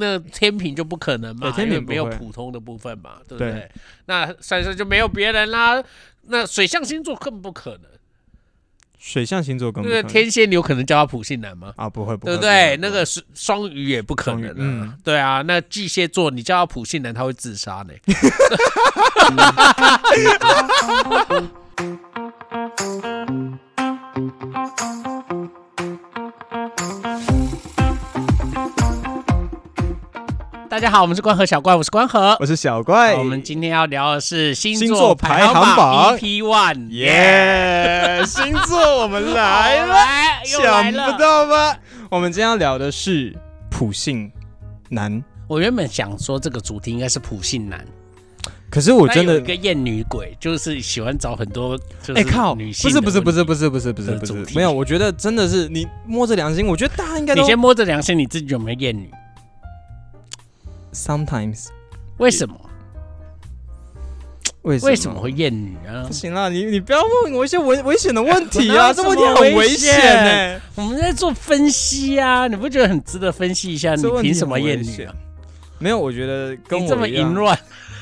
[0.00, 1.46] 那天平就不可能嘛，
[1.86, 3.52] 没有普通的部分嘛，对不对？
[3.52, 3.70] 对
[4.06, 5.80] 那山上就没有别人啦。
[6.22, 7.90] 那水象星座更不可能，
[8.98, 11.72] 水象星座更不那个可能天蝎你有可能叫他普信男吗？
[11.76, 12.76] 啊，不会，不会对不对？
[12.76, 17.94] 不那个是双鱼也不可能啊嗯对啊，那巨蟹座你叫他普信男，他会自杀呢。
[30.80, 32.34] 大家好，我们是关河小怪，我是关河。
[32.40, 39.94] 我是小怪，我们今天要聊的是星星座排行行榜 EP One，耶， 星座我们来了，
[40.42, 41.18] 想不。
[41.18, 41.76] 到吧？
[42.10, 43.36] 我们今天要聊的是
[43.70, 44.32] 普信
[44.88, 47.84] 男，我原本想说这个主题应该是普信男，
[48.70, 54.52] 可是我真的有一个厌女鬼，就是喜欢找很多就是哎靠，女性不是不是不是是，不是不是不是不的主题。
[54.54, 59.10] 是没有，我觉得真的是你摸着良心，我觉得大家应该你先摸着良心，你自己有没有厌女？
[60.92, 61.68] Sometimes
[62.18, 62.54] 为什么？
[64.62, 66.12] 为什为什么会厌女啊不？
[66.12, 66.50] 行啦？
[66.50, 70.60] 你你不要问我一些危危险的问题啊， 这问题很危险呢。
[70.74, 73.94] 我们在做分析啊，你不觉得很值得分析一下？
[73.94, 75.14] 你这问题凭什么很危险厌女啊？
[75.78, 77.58] 没有，我觉得跟你这么我一样淫，乱，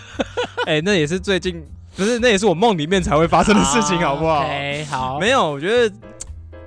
[0.67, 1.65] 哎，那也是最近
[1.97, 5.95] 不是，那也是我梦里面才会发生的事情， 好不好？？OK，好，没有，我觉得，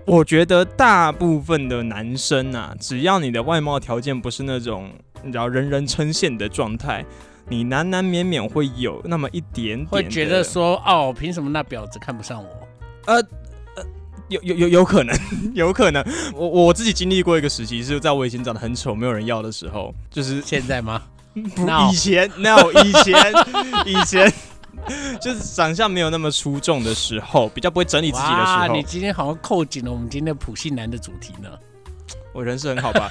[0.05, 4.89] 我觉得大部分的男生啊，只要你的外貌条件不是那种
[5.23, 7.05] 你知道人人称羡的状态，
[7.49, 12.49] 你难难免免会有那么一点点会觉得说，哦，凭什么那婊子看不上我？
[13.05, 13.15] 呃
[13.75, 13.83] 呃，
[14.29, 15.15] 有有有有可能，
[15.53, 16.03] 有可能。
[16.35, 21.01] 我我自己经历过一个时期，是在我以前长得很丑，没有人要的时候，就是现在吗？
[21.91, 23.15] 以前 no 以前
[23.85, 24.31] 以前。
[25.21, 31.49] 就是长相没有那么出众的时候，比较不会整理自己的，时候，你今天好像扣紧了我们今天普信男的主题呢。
[32.33, 33.09] 我人是很好吧？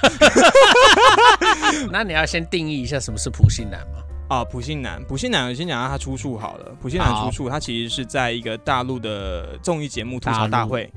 [1.91, 4.03] 那你要先定义一下什么是普信男吗？
[4.29, 6.71] 啊，普信男，普信男，我先讲下他出处好了。
[6.81, 10.89] 普信男出处，他其实是在一个大陆的综艺节目《吐槽大会》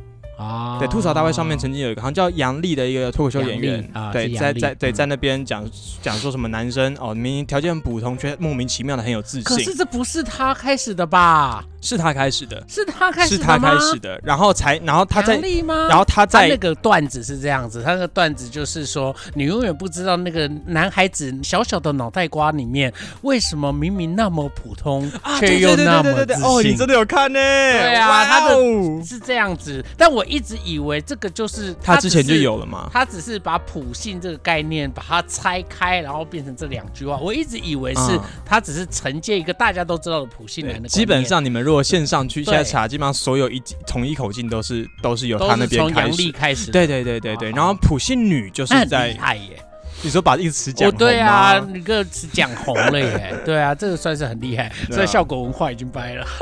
[0.42, 5.68] 啊对，吐槽大会上面曾经有一个好像叫杨笠的一个脱口秀演员对，在在对嗯在那边讲
[6.00, 11.64] 讲说什么男生哦，明明条件很普通，却莫名其妙的很有自信可是，这不是他开始的吧？
[11.84, 13.58] 是他开始的，是他开始是他？
[13.58, 15.40] 开始的，然后才然后他在？
[15.88, 27.38] 然后他他那个段子是这样子，他那个段子就是说，你永远不知道那个男孩子小小的脑袋瓜里面，为什么明明那么普通，啊，却对又那么自哦，你真的有看呢？
[27.38, 29.84] 对对啊他的哦是这样子。
[29.96, 37.16] 但我一直以为这个就是他之前就有了嘛，他只是把普信这个概念把它拆开，然后变成这两句话。
[37.18, 46.70] 我一直以为是嗯他只是承接一个大家都知道的普信男的，基本上你们如果线上去现在查，基本上所有一统一口径都是都是由他那是从杨边开始。
[46.70, 49.58] 对对对对对，哦然后普信女就是在厉害耶！
[50.02, 53.34] 你说把一个词讲对啊，吗你个词讲红了耶！
[53.44, 56.26] 对啊，这个算是很厉害，对啊这效果文化已经掰了。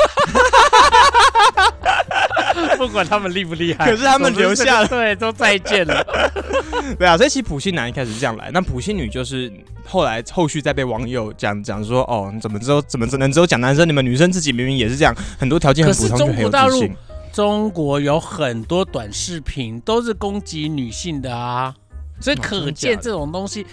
[2.76, 6.04] 不管他们厉不厉害，可是他们留下了对，都再见了。
[6.98, 9.52] 对啊，所以其实普信男一开始是这样来，那普信女就是
[9.84, 16.96] 后来后续再被网友讲讲说，哦，你怎么只有怎么只能只有讲男生，你们女生自己明明也是这样，很多条件很普通就很有中国大陆自信。
[17.32, 21.74] 中国有很多短视频都是攻击女性的啊，
[22.20, 23.66] 所以哦可见这种东西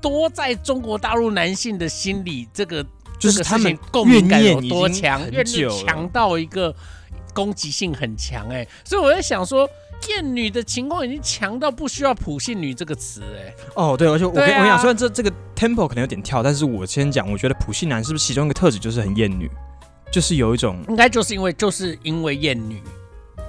[0.00, 2.84] 多在中国大陆男性的心理，这个
[3.18, 6.74] 就是他们共鸣感有多强，很怨念强到一个
[7.32, 9.68] 攻击性很强哎、所以我在想说。
[10.08, 14.46] 厌女的情况已经强到不需要普信女这个词哎、哦，对，而且我跟、啊。
[14.46, 19.50] 我跟你讲，虽然这这个 tempo 可能有点跳，但是我先讲，我觉得普信男是不是其中一个特质就是很厌女，
[20.10, 22.80] 就是有一种应该就是因为就是因为厌女，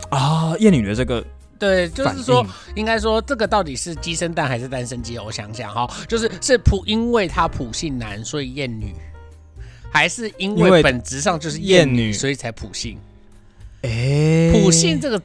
[0.09, 1.25] 啊厌女的这个
[1.57, 2.45] 对，就是说
[2.75, 2.85] 应。
[2.85, 5.17] 应该说这个到底是鸡生蛋还是蛋生鸡？
[5.17, 8.93] 我想想哈，就是是普因为他普信男所以厌女，
[9.91, 12.97] 还是因因为为本质上就是厌女所以才普信？
[13.81, 15.21] 哎普信这个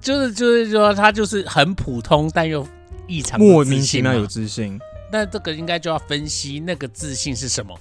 [0.00, 2.66] 就是就是说他就是很普通但又
[3.06, 4.78] 异常莫名其妙有自信。
[5.10, 7.74] 那这个应该就要分析那个自信是什么，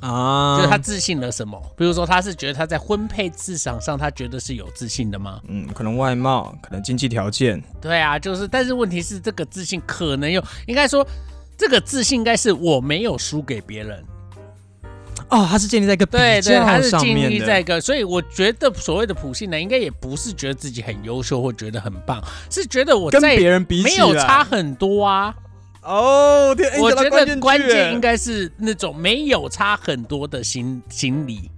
[0.00, 1.60] 啊，就是他自信了什么？
[1.76, 5.40] 比如说他是觉得他在婚配市场上他觉得是有自信的吗？
[5.46, 11.06] 嗯，可能外貌，可能经济条件，对啊，就是，但是问题是，这个自信可能有，应该说，
[11.56, 14.04] 这个自信应该是我没有输给别人，
[15.28, 25.34] 哦，它是建立在一个比对对，他较是建立在一个，所以我觉得所谓的普信男，应该也不是觉得自己很优秀或觉得很棒，是觉得我跟在别人比起没有来差很多啊。
[25.82, 31.50] 哦，天，哎我觉得关键应该是那种没有差很多的心心理。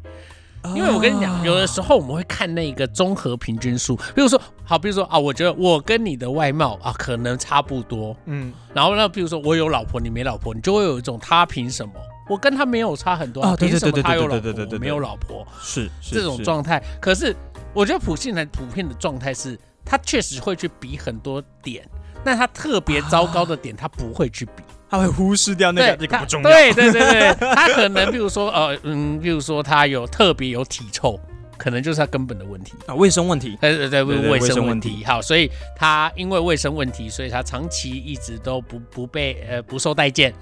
[0.74, 11.92] 因为我跟你讲，有的时候我们会看那个综合平均数，比如说，好，比如说啊，我觉得我跟你的外貌啊可能差不多，嗯，然后呢，比如说我有老婆，你没老婆，你就会有一种他凭什么？
[12.28, 15.46] 我跟他没有差很多啊对凭什么他有老婆，没有老婆？
[15.60, 16.82] 是是这种是状态。
[17.00, 17.34] 可是
[17.72, 21.88] 我觉得普信男普遍的状态是，他确实会去比很多点，
[22.22, 24.62] 但他特别糟糕的点他不会去比。
[24.90, 26.48] 他会忽视掉那个这个他不重要。
[26.48, 31.20] 对对对对，他可能比如说呃嗯，比如说他有特别有体臭，
[31.58, 32.72] 可能就是他根本的问题。
[32.86, 33.54] 啊，卫生问题。
[33.60, 34.80] 对对对，卫卫生问。
[34.80, 40.32] 题好，所以他因为卫生问题，所以他长期一直都不不被呃不受待见。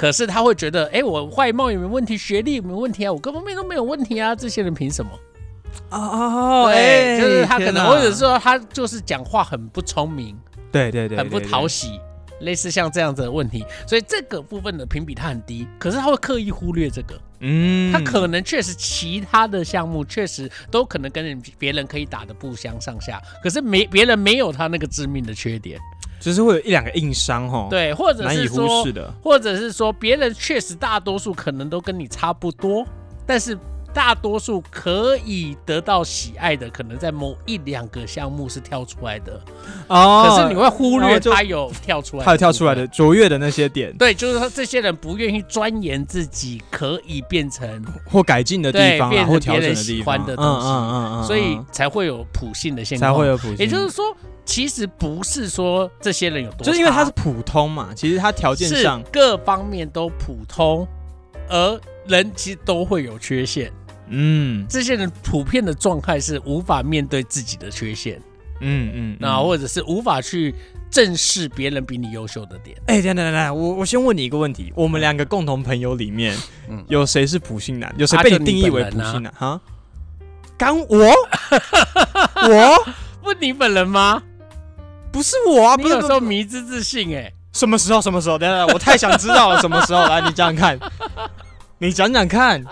[0.00, 5.10] 可是他会觉得，哎，我外貌也没问题，学历也没问题啊，我各方面都没有问题啊，这些人凭什么？
[5.90, 10.34] 哦哦对，就是他可能，或者说他就是讲话很不聪明，
[10.72, 12.00] 对对对，很不讨喜，
[12.40, 25.78] 类似像这样子的问题，所以这个部分的评比他很低，可是他会刻意忽略这个，嗯，他可能确实其他的项目确实都可能跟人别人可以打的不相上下，可是没别人没有他那个致命的缺点，
[26.20, 29.12] 就是会有一两个硬伤哦，，对，或者难以忽是说视，的。
[29.22, 32.86] 或者是说别人确实大多数可能都跟你差不多，
[33.26, 33.58] 但是。
[33.92, 39.40] 大多数可以得到喜爱的，可能在某一两个项目是跳出来的，
[39.88, 42.86] 哦可是你会忽略他有跳出来，他有跳出来的。
[42.86, 53.18] 卓越的那些点对，就是说这些人不愿意钻研自己可以变成，或改进的地方或调整的别人喜地方，欢的东西嗯嗯所以才会有普性的现象才。
[53.18, 53.58] 会有普信。
[53.58, 54.04] 也就是说，
[54.44, 60.86] 其实不是说这些人有多，就是因为他是普通嘛，其实他条件是上，各方面都普通，
[61.48, 63.70] 而人其实都会有缺陷。
[64.10, 68.20] 嗯这些人普遍的状态是无法面对自己的缺陷，
[68.60, 70.54] 嗯嗯，那、嗯或者是无法去
[70.90, 72.76] 正视别人比你优秀的点。
[72.86, 76.36] 哎，等等等等，我我先问你一个问题：我们两个共同朋友里面，
[76.68, 77.94] 嗯有谁是普信男？
[77.96, 79.32] 有谁被你定义为普信男？
[79.36, 79.60] 哈？
[80.58, 80.86] 刚我
[82.48, 82.84] 我
[83.22, 84.22] 问，你本人吗？
[85.12, 88.00] 不是我啊，你有不是时候迷之自信哎、什么时候？
[88.02, 88.36] 什么时候？
[88.38, 90.04] 等等，我太想知道了，什么时候？
[90.06, 90.78] 来，你讲讲看，
[91.78, 92.62] 你讲讲看。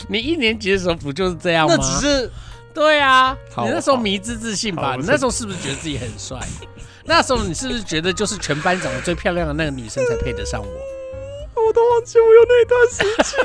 [0.08, 1.74] 你一年级的时候不就是这样吗？
[1.76, 2.30] 那只是
[2.72, 4.94] 对啊，好你那时候迷之自信吧？
[4.98, 6.38] 你那时候是不是觉得自己很帅？
[7.04, 10.68] 那时候你是不是觉得就是全班长得最漂亮的那个女生才配得上我？
[11.66, 13.44] 我都忘记我有那段时期了。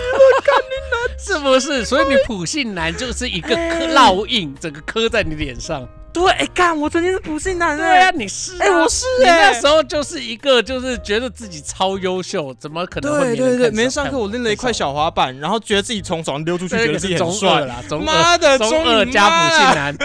[1.17, 1.85] 是不是？
[1.85, 5.87] 所以你普信男就是一个哎刻烙印，整个刻在你脸上。
[6.13, 9.51] 对，哎，干，我曾经是普信男对啊，，你是、啊，哎，我是你哎。
[9.51, 17.61] 那时候就是一个就是觉得自己超优秀，怎么可能会对对对，每天上课我拎了一块小滑板，然后觉得自己从床上溜出去，觉得自己很帅。
[17.61, 19.97] 啦，中妈的中你二加妈普信男，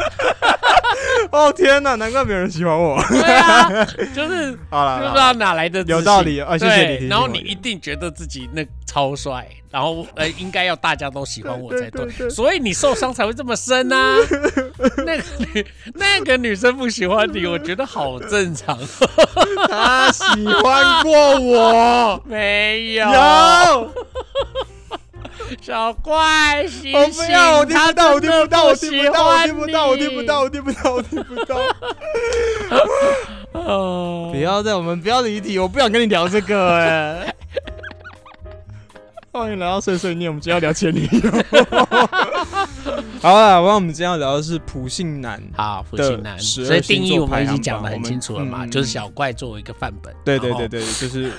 [1.31, 2.99] 哦天哪，难怪没有人喜欢我。
[3.11, 3.85] 对啊，
[4.15, 14.17] 就是 好了，不知道哪来的有道理啊谢谢你然后你一定觉得自己那超帅，然后呃应该要大家都喜欢我才对，所以你受伤才会这么深啊。
[15.05, 18.79] 那个女那个女生不喜欢你，我觉得好正常。
[19.69, 20.25] 她喜
[20.63, 22.23] 欢过我。
[22.25, 23.93] 没有，有，
[25.61, 31.59] 小怪醒我不，要，我听不到，我听不到，我听不到，我他听不到，我听不到，我听不到，我听不到。
[33.53, 37.35] 哦不要在，我们不要离题，我不想跟你聊这个哎。
[39.39, 41.09] 欢迎来到碎碎念，我们今天要聊前女友。
[43.21, 45.43] 好了，我我们今天要聊的是普信男。
[45.57, 50.15] 好，普信男，12所以定义我们已经讲的很清楚了嘛，嗯就是小怪作为一个范本。
[50.25, 51.31] 对对对，对，就是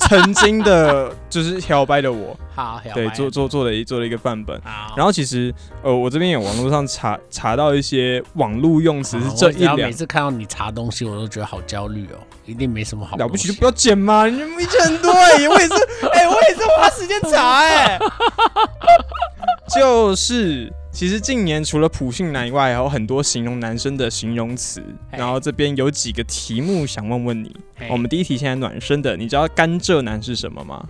[0.00, 4.60] 曾经的， 就是摇摆的我，好，小对，白做做做了一做了一个范本。
[4.62, 14.26] 好，然后其实，呃，我这边有网络上查查到一些网络用词是好这一两每次看到你查东西，我都觉得好焦虑哦，一定没什么好了不起，就不要剪嘛！
[14.28, 15.74] 你们意见很多哎、我也是，
[16.12, 17.98] 哎、我也是花时间查哎、
[19.74, 24.82] 就是，其实近年除了普信男以外，还有很多形容男生的形容词。
[25.10, 27.56] 嘿然后这边有几个题目想问问你。
[27.76, 30.86] 嘿我们第一题现在暖身的，你知道甘蔗男是什么吗？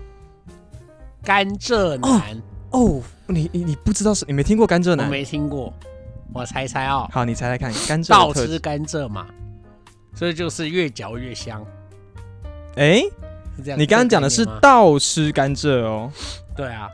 [1.23, 5.07] 甘蔗男，哦，你你你不知道是，你没听过甘蔗男？
[5.07, 5.73] 我没听过，
[6.33, 8.35] 我猜猜哦，好，你猜猜看，甘蔗倒。
[8.35, 9.27] 吃甘蔗嘛，
[10.15, 11.65] 所以就是越嚼越香。
[12.75, 13.01] 哎、
[13.57, 16.11] 是这样你刚刚讲的是倒吃甘蔗哦，
[16.57, 16.89] 对啊，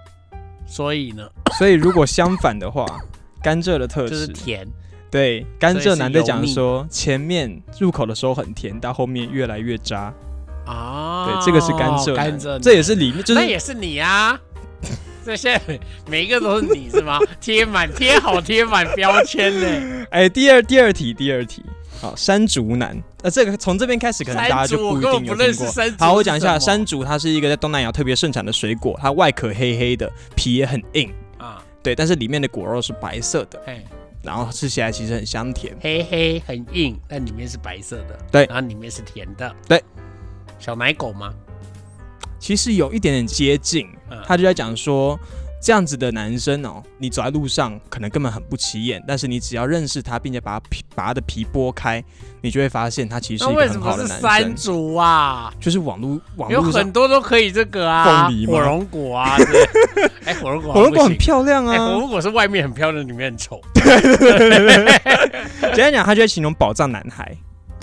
[0.68, 1.26] 所以呢，
[1.58, 2.86] 所以如果相反的话，
[3.42, 4.66] 甘蔗的特质就是甜，
[5.10, 10.12] 对，甘所以是蔗男在讲腻说，前面入口的时候很甜，到后面越来越渣。
[10.66, 14.38] 啊，对，这个是甘蔗男，甘蔗，这也是里面就是那也是你啊。
[15.24, 15.60] 这些
[16.08, 17.18] 每一个都是你是吗？
[17.40, 20.06] 贴满贴好贴满标签呢。
[20.10, 21.64] 哎，第二第二题第二题，
[22.00, 25.66] 好，山竹男，呃，这个从这边开始可能大家就不一定有听过。
[25.98, 31.12] 好，我讲一下，山竹竹它是一个在东南亚特别盛产的水果，它外壳黑黑的，皮也很硬。
[31.38, 33.84] 啊，对，但是里面的果肉是白色的，嘿，
[34.22, 35.76] 然后吃起来其实很香甜。
[35.80, 39.82] 黑黑很硬，但里面是白色的，对然后里面是甜的，对，
[40.58, 41.34] 小奶狗吗？
[42.38, 45.18] 其实有一点点接近嗯，他就在讲说。
[45.60, 52.02] 这样子的男生哦，你走在路上可能根本很不起眼，但是你只要认识他，并且把他皮把他的皮剥开，
[52.40, 54.54] 你就会发现他其实是一个那为什么很好的男是山生。
[54.56, 55.52] 竹啊？
[55.60, 59.64] 就是网络网有络上很多都可以这个啊，火龙果啊，对
[60.24, 61.90] 哎，火龙果 火龙果很漂亮哎，火啊。
[61.90, 63.60] 龙果是外面很漂亮，里面很丑
[65.74, 67.36] 简单讲，他就会形容宝藏男孩，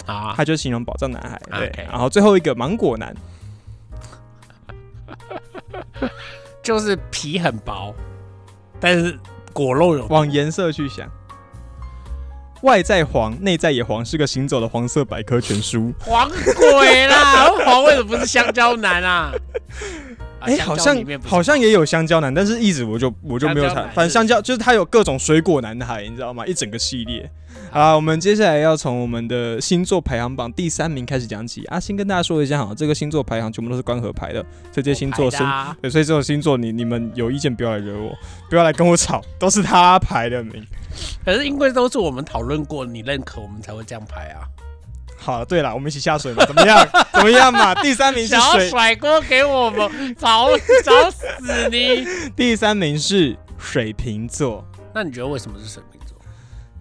[0.05, 0.33] 啊。
[0.35, 1.41] 他就形容宝藏男孩。
[1.59, 3.13] 对然后最后一个芒果男，
[6.65, 7.93] 就是皮很薄，
[8.79, 9.15] 但是
[9.53, 11.07] 果肉有往颜色去想，
[12.63, 15.93] 外在黄，内在也黄，是个行走的黄色百科全书。
[15.99, 17.51] 黄鬼啦！
[17.63, 19.31] 黄为什么不是香蕉男啊？
[20.39, 26.47] 啊哎、香好像好像也有香蕉男，但是一直我就我就没有查，香蕉男反正香蕉就是它有各种水果男孩，你知道吗？
[26.47, 27.29] 一整个系列。
[27.75, 31.65] 好啦，我们接下来要从我们的星座排行榜第三名开始讲起。
[31.65, 34.41] 啊，先跟大家说一下哈，这个星座排行全部都是关河排的，
[34.71, 38.17] 所以这些星座生我排的啊对，所以这种星座你你们有意见不要来惹我，
[38.49, 40.65] 不要来跟我吵，都是他排的名。
[41.25, 44.47] 可是因为都是我们讨论过，你认可，我们才会这样排啊。
[45.17, 46.87] 好，对了，我们一起下水嘛，怎么样？
[47.11, 47.75] 怎么样嘛？
[47.83, 50.47] 第三名是想要水，甩锅给我们，找
[50.81, 51.25] 找死
[51.69, 52.07] 你！
[52.37, 54.65] 第三名是水瓶座。
[54.93, 56.04] 那你觉得为什么是水瓶座？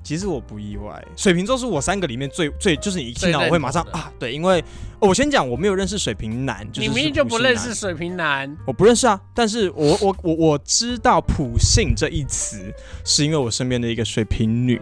[0.04, 4.60] 其实我不意外，水瓶座是我三个里面最最就是你一听到我会马上啊，对，因为、
[5.00, 12.72] 哦我先讲我没有认识水瓶男，就是你明明就不认识水瓶男，我不认识啊，但是我我我我知道普信这一词，
[13.04, 14.80] 是因为我身边的一个水瓶女。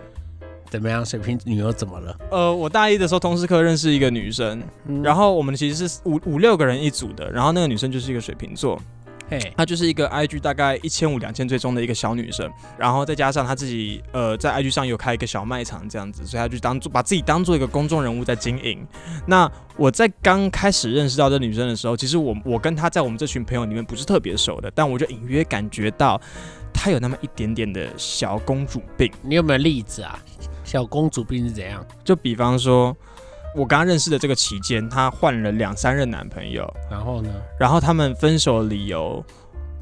[0.71, 1.05] 怎么样？
[1.05, 2.17] 水瓶女又怎么了？
[2.31, 8.81] 呃，我大一的时候通识课认识一个女生，嗯然后我们其实是五五六个人一组的，然后那个女生就是一个水瓶座，
[9.33, 18.87] 嘿，她就是一个 IG 大概一千五两千追踪的一个小女生，然后再加上她自己呃在 IG 上有开一个小卖场这样子，所以她就当做把自己当做一个公众人物在经营。
[19.27, 26.21] 那我在刚开始认识到这女生的时候，其实我我跟她在我们这群朋友里面不是特别熟的，但我就隐约感觉到
[26.75, 29.11] 她有那么一点点的小公主病。
[29.23, 30.19] 你有没有例子啊？
[30.63, 31.85] 小公主病是怎样？
[32.05, 32.97] 就比方说，
[33.55, 37.31] 我跟他认识的这个期间，她换了两三任男朋友，然后呢？
[37.59, 39.23] 然后他们分手的理由，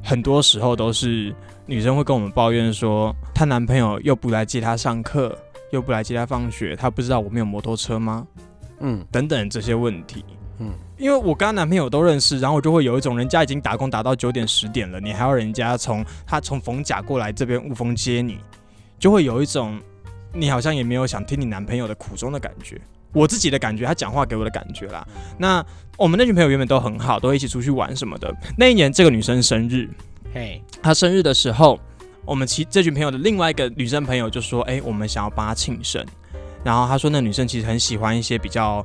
[0.03, 1.35] 很多时候都是
[1.67, 5.39] 女生会跟我们抱怨说，她男朋友又不来接她上课，
[5.71, 8.27] 又不来接她放学，她不知道我们有摩托车吗？
[8.81, 10.25] 嗯等等这些问题。
[10.59, 18.39] 嗯，因为我跟她男朋友都认识，然后我就会有一种人家已经打工打到九点十点了，你还要人家从他从逢甲过来这边雾峰接你，
[18.99, 19.81] 就会有一种
[20.33, 22.81] 你好像也没有想听你男朋友的苦衷的感觉。
[23.13, 25.07] 我自己的感觉，他讲话给我的感觉啦。
[25.39, 25.65] 那
[25.97, 28.35] 我们那群朋友原本都很好，都会一起出去玩什么的。
[28.57, 29.89] 那一年这个女生生日，
[30.33, 31.79] 嘿，她生日的时候，
[32.25, 36.05] 我们其这群朋友的另外一个女生朋友就说：“哎、我们想要帮她庆生。”
[36.65, 38.85] 然后她说，那女生其实很喜欢一些比较。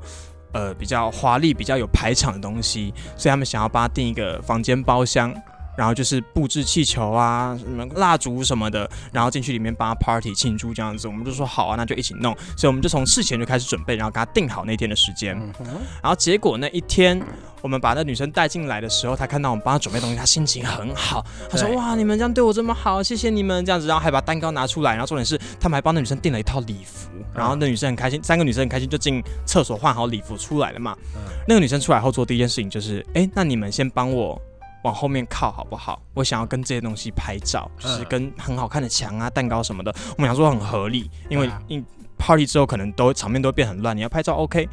[0.54, 5.36] 呃，比较华丽、比较有排场的东西，所以他们想要帮她订一个房间包厢，
[5.78, 11.08] 然后就是布置气球啊、什么蜡烛什么的，然后进去里面帮他 party 庆祝这样子。
[11.08, 12.36] 我们就说好啊，那就一起弄。
[12.58, 15.36] 所以我们就从事前就开始准备，然后给他定好那天的时间。
[16.02, 17.22] 然后结果那一天，
[17.62, 21.26] 我们把那女生带进来的时候，她看到我们帮她准备东西，她心情很好。
[21.50, 27.10] 她说：“哇，你们这样对我这么好，谢谢你们这样子。”然后还把蛋糕拿出来，然后重点是他们还帮那女生订了一套礼服。
[27.34, 30.96] 然后那女生很开心，三个女生很开心，就进厕所换好礼服出来了嘛。
[31.16, 34.42] 嗯那个女生出来后做第一件事情就是：“哎，那你们先帮我。”
[34.86, 36.00] 往后面靠好不好？
[36.14, 39.94] 我想要跟这些东西拍照，就是嗯跟很好看的墙啊、蛋糕什么的。
[40.16, 41.84] 我们想说很合理，因为因
[42.20, 44.70] party 之后可能都场面都会变很乱，你要拍照 OK。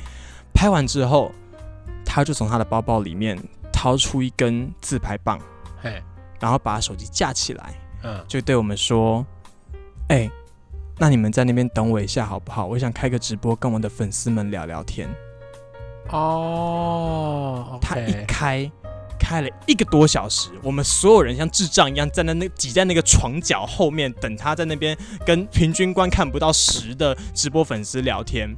[0.52, 1.32] 拍完之后，
[2.04, 3.42] 他就从他的包包里面
[3.72, 5.38] 掏出一根自拍棒，
[5.80, 6.02] 嘿，
[6.38, 9.24] 然后把手机架起来，嗯，就对我们说
[10.08, 10.30] ：“哎、
[10.98, 12.66] 那你们在那边等我一下好不好？
[12.66, 15.08] 我想开个直播，跟我的粉丝们聊聊天。
[16.10, 18.70] 哦，他一开。
[19.32, 28.54] 开了一个多小时，我们所有人像智障一样站在那挤在那个床角后面，等他在那边跟平均观看不到十的直播粉丝聊天。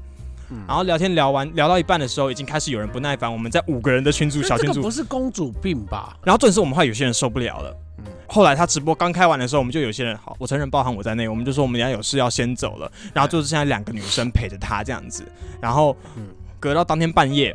[0.50, 0.64] 嗯。
[0.66, 4.82] 然后聊天聊完聊到一半的时候，已经开始有人不耐烦，我们在五个人的群组小群组。
[4.82, 6.16] 不，是公主病吧？
[6.24, 7.76] 然后顿时我们话有些人受不了了。
[7.98, 8.04] 嗯。
[8.26, 15.24] 后来他直播刚开完的时候，我们就有些人好，我承认包含我在内，我们就说我们等下有事要先走了，然后就是现在两个女生陪着他这样子，
[15.60, 16.26] 然后嗯。
[16.60, 17.54] 隔到当天半夜，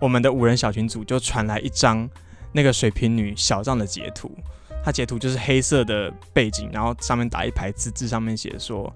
[0.00, 2.08] 我们的五人小群组就传来一张
[2.54, 4.30] 那个水瓶女小账的截图，
[4.84, 8.90] 她截图就是黑色的背景，然后上面打一排字，字上面写说。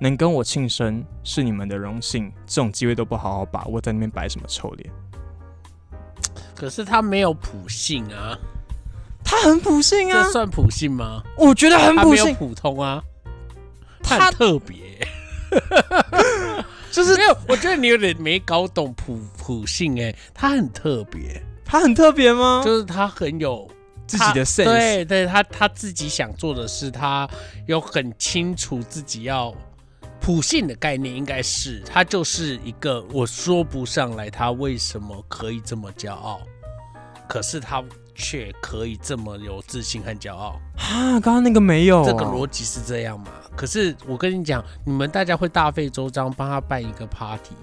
[0.00, 4.90] 能跟我庆生是你们的荣幸，这种机会都不好好把握，在那边摆什么臭脸？
[6.56, 8.36] 可是他没有普信啊。
[9.24, 11.22] 他很普信啊这，算普信吗？
[11.36, 13.00] 我觉得很普信，普通啊，
[14.02, 14.76] 他他很特别。
[16.90, 22.62] 就是没有，我觉得你有点没搞懂普普信哎、他很特别，他很特别吗？
[22.64, 23.68] 就是他很有
[24.06, 27.28] 自己的 sense，对对，他他自己想做的事，他
[27.66, 29.54] 有很清楚自己要
[30.20, 36.40] 普信的概念，应该是他就是一个我说不上来他为什么可以这么骄傲，
[37.26, 37.82] 可是他
[38.14, 40.60] 却可以这么有自信和骄傲。
[40.76, 43.32] 啊，刚刚那个没有啊，这个逻辑是这样嘛？
[43.56, 47.54] 可是我跟你讲，你们大家会大费周章帮他办一个 party，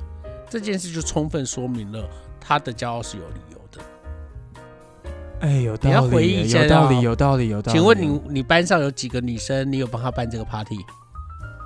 [0.50, 3.59] 这件事就充分说明了他的骄傲是有理由的。
[5.42, 7.78] 哎，有道理要，回忆一下有道理，哦有道理，有道理。
[7.78, 9.72] 请问你你班上有几个女生？
[9.72, 10.78] 你有帮她办这个 party？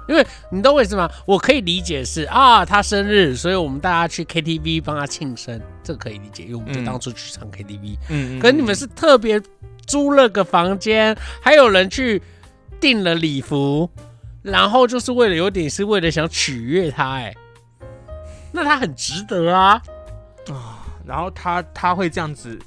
[0.08, 1.10] 因为你懂我意思吗？
[1.26, 7.98] 我可以理解是啊，她生日，所以我们大家去 KTV 帮她庆生，这个可以理解，因为我们就嗯当初去唱 KTV。
[8.10, 9.42] 嗯，嗯，可是你们是特别
[9.88, 12.22] 租了个房间，还有人去
[12.82, 13.90] 订了礼服，
[14.42, 17.34] 然后就是为了有点是为了想取悦她，哎，
[18.52, 19.82] 那她很值得啊。
[20.52, 22.60] 啊，然后她她会这样子，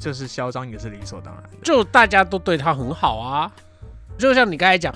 [0.00, 1.50] 就是嚣张也是理所当然的。
[1.62, 3.52] 就大家都对她很好啊，
[4.18, 4.92] 就像你刚才讲，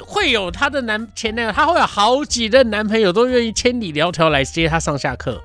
[0.00, 5.42] 会有她的男前男友，她会有好几任男朋友都愿意千里迢迢来接她上下课，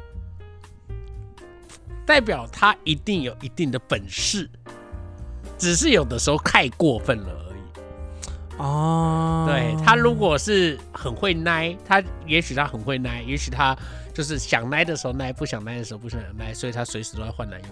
[2.05, 4.47] 代表她一定有一定的本事，
[5.57, 8.59] 只是有的时候太过分了而已。
[8.59, 13.75] 哦，对她如果是很会奶，她也许她很会奶，也许她
[14.13, 17.65] 就是想奶的时候奶，不想奶的时候不想奶，所以她随时都在换男友。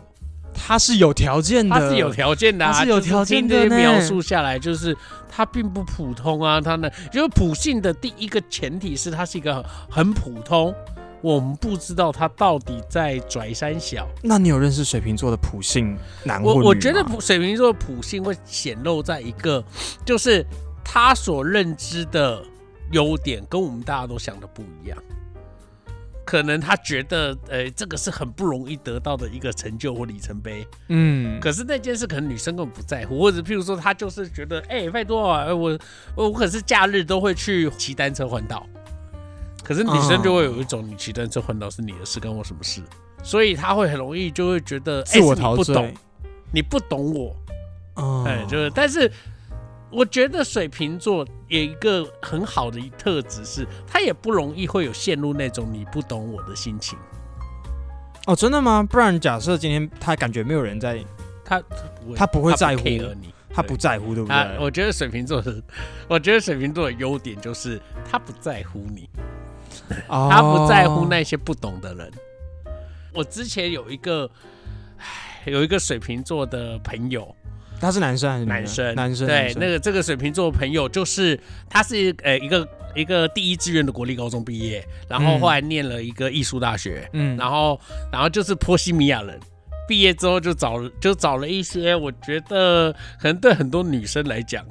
[0.53, 4.95] 他是有条件的，他是有条件的、啊，他是有条件听这些的描述下来，就是
[5.29, 10.73] 他并不普通啊，他呢，就是普信的第一个前提是他是一个很普通，
[11.21, 14.07] 我们不知道他到底在拽三小。
[14.21, 19.63] 那你有认识水瓶座的普信男我我觉得普水瓶座的普信会显露在一个，
[20.05, 20.45] 就是
[20.83, 22.41] 他所认知的
[22.91, 24.97] 优点跟我们大家都想的不一样。
[26.31, 30.65] 可能他觉得，呃，这个是很不容易得到的一个成就或里程碑。
[30.87, 35.79] 嗯，可是那件事可能女生根本不在乎，或者譬如说她就是觉得，哎、拜托我我
[36.15, 38.65] 我可是假日都会去骑单车环岛，
[39.61, 42.81] 可是女生就会有一种，你骑单车环岛是你的事，关我什么事？
[43.21, 45.65] 所以她会很容易就会觉得，哎、自我陶醉。
[45.65, 45.93] 不懂，，
[46.53, 47.35] 你不懂我，
[47.95, 48.23] 哦。
[48.25, 49.11] 哎、就是，但是
[49.91, 56.97] 我觉得水瓶座有一个很好的特质是，他也不容易会有陷入那种你不懂我的心情，
[58.25, 58.81] 哦，真的吗？
[58.81, 61.03] 不然假设今天他感觉没有人在，
[61.43, 61.61] 他
[62.15, 63.33] 他不会，在乎你。
[63.53, 64.63] 他不在乎，对不啊，对？
[64.63, 65.61] 我觉得水瓶座的，
[66.07, 67.77] 我觉得水瓶座的优点就是
[68.09, 69.09] 他不在乎你，
[70.07, 72.09] 哦他不在乎那些不懂的人。
[73.13, 74.31] 我之前有一个，
[75.43, 77.35] 有一个水瓶座的朋友，
[77.81, 85.39] 他是男生还是男生，男生，对那个这个水瓶座的朋友，就是他是呃一个一个第一志愿的国立高中毕业，然后嗯。
[85.39, 89.39] 后来念了一个艺术大学，嗯，然后然后就是波西米亚人。
[89.87, 94.63] 毕业之后就找了就找了一些，我觉得可能对很多女生来讲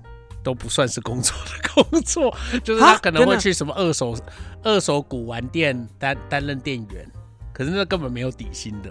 [0.43, 4.17] 都不算是工作的工作，就是他啊可能会去什么二手
[4.63, 7.07] 二手古玩店担担任店员，
[7.53, 8.91] 可是那根本没有底薪的。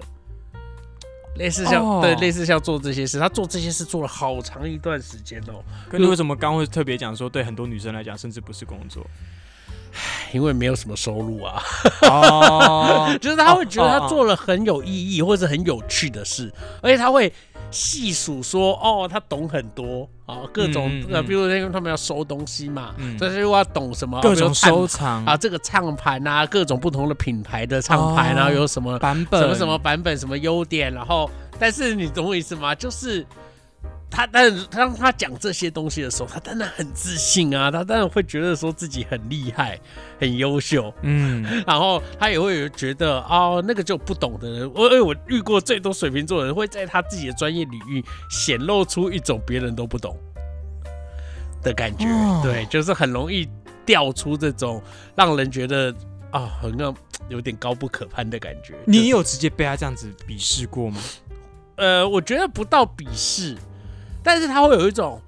[1.36, 9.06] 类似像、哦对类似像做这些事，他做这些事做了好长一段时间哦，可你为什么刚会特别讲说，对很多女生来讲，甚至不是工作？
[10.32, 11.64] 因为没有什么收入啊。
[12.04, 17.32] 哦， 就是他会觉得哦他做了很有意义或者很有趣的事，而且他会
[17.72, 31.30] 细数说，哦，他懂很多啊，各种呃，比如说因为他们要收东西嘛，嗯所以就要懂什么各种收藏啊，这个唱盘啊，各种不同的品牌的唱盘，哦然后有什么版本什么什么版本、什么优点，然后
[31.60, 32.74] 但是你懂我意思吗？
[32.74, 33.26] 就是。
[34.12, 39.80] 他但当他讲这些东西的时候，他当然很自信啊，他当然会觉得说自己很厉害、
[40.20, 50.18] 很优秀，嗯， 然后他也会觉得哦，那个就不懂的人，我我遇过最多水瓶座的人会在他自己的专业领域显露出一种别人都不懂
[51.62, 53.48] 的感觉，哦对，就是很容易
[53.86, 54.82] 掉出这种
[55.16, 55.94] 让人觉得
[56.32, 56.96] 啊，好像
[57.30, 58.74] 有点高不可攀的感觉。
[58.86, 61.00] 你有直接被他这样子鄙视过吗？
[61.76, 63.56] 呃，我觉得不到鄙视，
[64.32, 65.20] 但是他会有一种，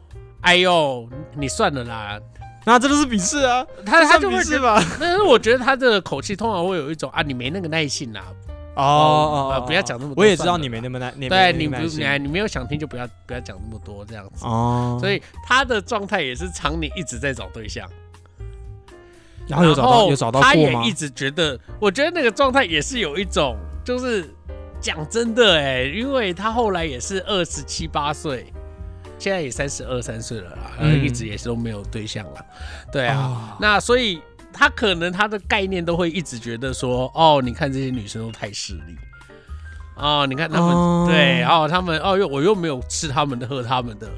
[0.42, 2.20] 哎呦，你算了啦，
[2.66, 4.80] 那这都是鄙视啊，他他就会觉得，视吧？
[5.02, 8.22] 但是我觉得他的口气通常会有一种啊，你没那个耐性啦，
[8.76, 14.46] 哦哦呃不要讲那么多我也知道你没那么耐，你对你不你你没有想听就不要不要讲那么多这样子。
[14.46, 17.90] 哦，所以他的状态也是常年一直在找对象，
[19.48, 20.94] 然后有找到有找到他也一？
[20.94, 24.30] 直觉得，我觉得那个状态也是有一种，就是
[24.80, 28.54] 讲真的哎、因为他后来也是二十七八岁，
[29.22, 32.46] 现在也三十二三岁了啦，嗯一直也是都没有对象了。
[32.92, 34.20] 对啊，啊那所以
[34.52, 38.98] 他可能他的概念都会一直觉得说，哦，你看这些女生都太势利。
[39.96, 44.10] 哦，你看他们、哦对，然后他们哦又我又没有吃他们的喝他们的，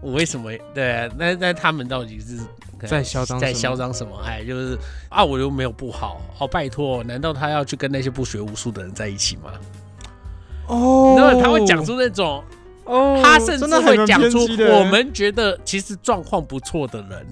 [0.00, 1.10] 我为什么对？
[1.18, 2.38] 那那他们到底是
[2.86, 4.16] 在嚣张在嚣张什么？
[4.24, 9.50] 哎，就是啊，我又没有不好，哦，拜托，难道他要去跟那些不学无术的人在一起吗？
[10.68, 12.42] 哦然后他会讲出那种，
[12.84, 14.38] 哦，他甚至会讲出
[14.70, 17.26] 我们觉得其实状况不错的人，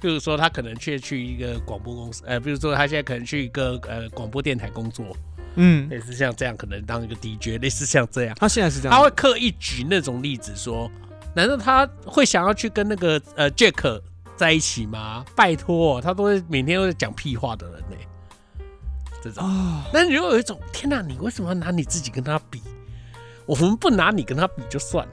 [0.00, 5.04] 比如说他可能去去一个广播公司，呃，比如说他现在可能去一个呃广播电台工作，
[5.56, 10.90] 嗯，类似像这样，可能当一个 DJ， 类似像这样，他现在是这样，他会刻意举那种例子说，
[11.34, 14.00] 难道他会想要去跟那个呃 Jack
[14.36, 15.24] 在一起吗？
[15.34, 17.96] 拜托，他都是每天都在讲屁话的人呢、
[19.22, 19.44] 这种。
[19.44, 22.60] 啊，那你就有一种天哪、你为什么要拿你自己跟他比？
[23.46, 25.12] 我们不拿你跟他比就算了，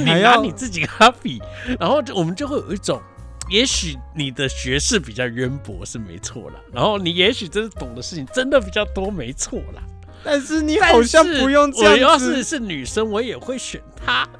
[0.00, 1.40] 你拿你自己跟他比，
[1.78, 3.00] 然后就我们就会有一种，
[3.48, 9.82] 也许你的学识比较渊博是没错啦，然后你也许真的懂的事情真的比较多没错啦，
[10.24, 14.28] 但是你好像不用这我要，是是女生，我也会选她。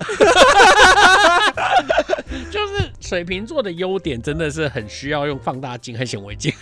[2.51, 6.53] 就是水瓶座的优点真的是很需要用放大镜和显微镜，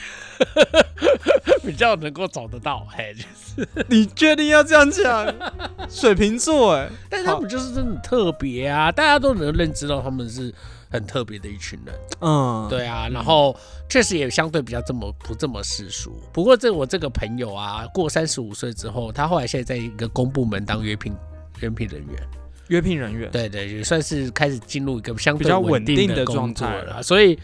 [1.65, 2.87] 比较能够找得到。
[2.91, 3.23] 嘿，就
[3.65, 5.35] 是，你确定要这样讲？
[5.89, 10.53] 水瓶座，哎，但是他们就是真的特别啊，大家都能认知到他们是
[10.91, 11.95] 很特别的一群人。
[12.21, 13.57] 嗯，对啊，然后
[13.89, 16.21] 确实也相对比较这么不这么世俗。
[16.33, 21.15] 不过这我这个朋友啊，过三十五岁之后，他后来现在在一个公部门当约聘
[21.61, 22.29] 约聘人员。
[22.69, 27.39] 约聘人员，对对，也算是开始进入一个相对比较稳定的工作状态了，所以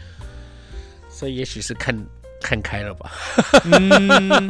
[1.11, 1.95] 所以也许是看
[2.41, 3.11] 看开了吧。
[3.65, 4.49] 嗯，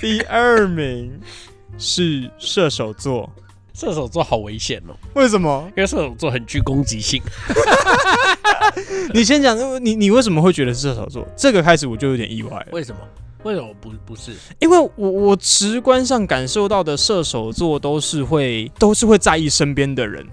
[0.00, 1.20] 第二名
[1.78, 3.30] 是射手座，
[3.74, 5.64] 射手座好危险哦，为什么？
[5.76, 7.22] 因为射手座很具攻击性。
[9.12, 11.26] 你先讲，你你为什么会觉得是射手座？
[11.36, 13.00] 这个开始我就有点意外了，为什么？
[13.42, 14.32] 为什么不不是？
[14.60, 20.24] 因为我我直观上感受到的射手座都是会都是会在意身边的人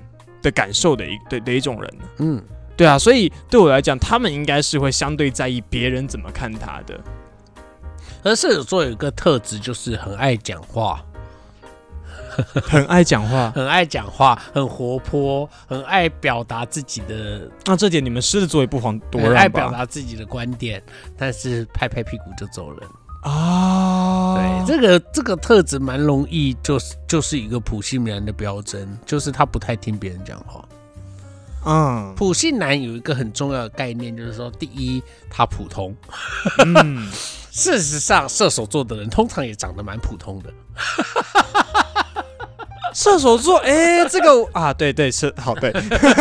[0.43, 1.93] 的感受的一的的一种人。
[2.19, 2.43] 嗯，
[2.79, 6.97] 对啊，所以对我来讲，他们应该是会相对在意别人怎么看他的。
[8.23, 11.03] 而射手座有一个特质，就是很爱讲话，
[12.63, 19.49] 很爱讲话， 很爱讲话，很活泼，很爱表达自己的，那这点你们狮子座也不遑多很爱？
[19.49, 20.81] 表达自己的观点，
[21.17, 22.89] 但是拍拍屁股就走人。
[23.23, 30.63] 啊，对，这个这个特质蛮容易，就是就是一个普信男的标征，就是他不太听别人讲话。
[31.65, 35.95] 嗯普信男有一个很重要的概念，就是说，第一，他普通。
[36.65, 37.09] 嗯，
[37.51, 40.53] 事实上，射手座的人通常也长得蛮普通的。
[42.93, 45.71] 射手座，哎、这个啊，对对是好对，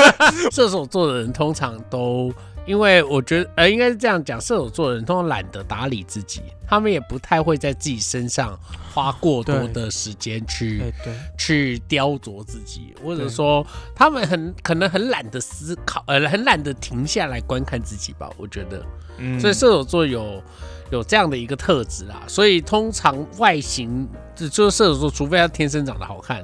[0.52, 2.32] 射手座的人通常都，
[2.66, 8.58] 因为我觉得，呃，应该是这样讲，射手座的人通常懒得打理自己，他们也不太会在自己身上
[8.98, 10.92] 花过多的时间去
[11.38, 18.28] 去雕琢自己，或者说他们很可能很懒得思考，呃，很懒得停下来观看自己吧。
[18.36, 18.84] 我觉得，
[19.18, 20.42] 嗯所以射手座有
[20.90, 22.22] 有这样的一个特质啦。
[22.26, 26.42] 所以通常外形，就就是射手座，除非他天生长得好看，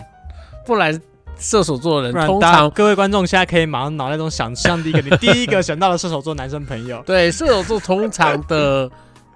[0.65, 0.97] 不然
[1.37, 8.89] 射手座的人通常各位观众现在可以马上脑袋中想象第一个，你第一个想到的射手座男生朋友， 对射手座通常的。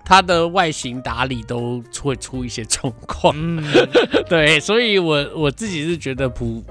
[0.09, 3.63] 他的外形打理都会出一些状况，嗯，
[4.27, 6.65] 对，所以我我自己是觉得普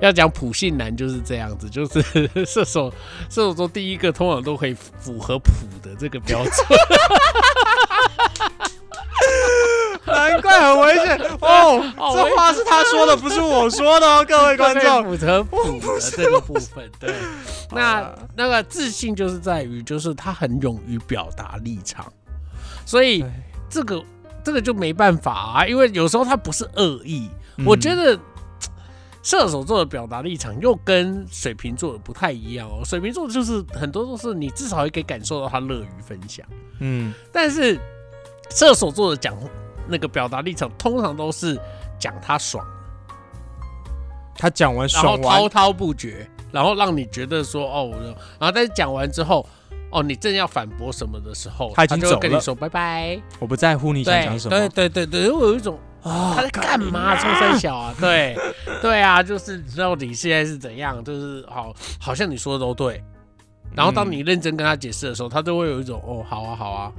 [0.00, 2.00] 要讲普信男就是这样子，就是
[2.46, 2.88] 射手
[3.28, 5.50] 射手座第一个通常都可以符合普
[5.82, 6.54] 的这个标准，
[10.06, 11.18] 难怪很危险。
[11.40, 11.82] 哦，
[12.14, 15.04] 这话是他说的，不是我说的哦，各位观众。
[15.04, 16.88] 符合普的这个部分。
[17.00, 17.12] 对，
[17.72, 22.10] 那那个自信就是在于，就是他很勇于表达立场，
[22.88, 23.22] 所以
[23.68, 24.02] 这个
[24.42, 27.66] 这个就没办法啊，因为有时候他不是恶意，嗯。
[27.66, 28.18] 我觉得。
[29.20, 32.82] 射手座的表达立场又跟水瓶座的不太一样哦。
[32.82, 36.46] 水瓶座就是很多都是你至少也可以感受到他乐于分享，
[36.78, 37.78] 嗯，但是
[38.48, 39.36] 射手座的讲
[39.86, 41.60] 那个表达立场通常都是
[41.98, 42.64] 讲他爽，
[44.36, 47.96] 他讲完然后爽完滔，滔不绝，然后让你觉得说哦，我
[48.38, 49.46] 然后但是讲完之后，
[49.90, 53.20] 哦，你正要反驳什么的时候，他已经走了跟你说拜拜。
[53.38, 57.16] 我不在乎你想讲什么对对对对，我有一种啊他在干嘛？
[57.16, 57.94] 冲三小啊？
[57.98, 58.36] 对
[58.82, 61.02] 对啊，就是到底现在是怎样？
[61.04, 63.02] 就是好，好像你说的都对。
[63.74, 66.92] 然后当嗯你认真跟他解释的时候，他都会有一种哦，好啊好啊。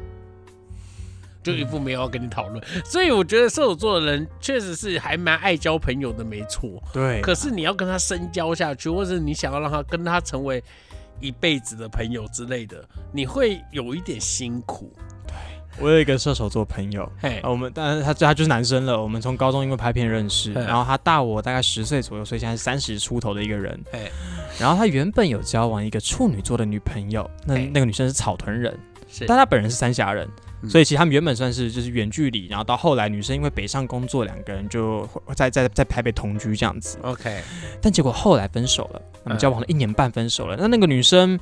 [1.41, 2.61] 就一副没有要跟你讨论。
[2.83, 6.69] 所以我觉得射手座的人确实是还蛮爱交朋友的，没错。
[6.91, 10.61] 对，可是你要跟他深交下去，或者你想要让他跟他成为
[11.19, 14.91] 一辈子的朋友之类的，你会有一点辛苦。
[15.79, 17.39] 我有一个射手座朋友，嘿。
[17.41, 23.79] 呃，我们但是他他就是男生了，我们从高中因为拍片认识，嗯然后他大我大概十岁左右，所以现在是三十出头的一个人。
[23.91, 24.11] 嘿。
[24.59, 27.71] 然后他原本有交往一个处女座的女朋友，那嘿。
[27.73, 28.77] 那个女生是草屯人，
[29.07, 29.25] 是。
[29.25, 36.97] 但他本人是三峡人，嗯所以其实他们原本算是就是远距离，然后到后来女生因为北上工作，两个人就在在在台北同居这样子。
[37.01, 37.41] OK，
[37.81, 40.57] 但结果后来分手了，他们嗯交往了一年半分手了。
[40.59, 41.39] 那那个女生，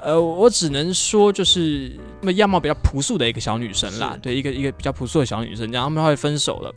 [0.00, 6.72] 呃，我只能说就是那么样貌比较朴素的一个小女生啦，对，一个一个比较朴素的小女生，然后他们后来分手了。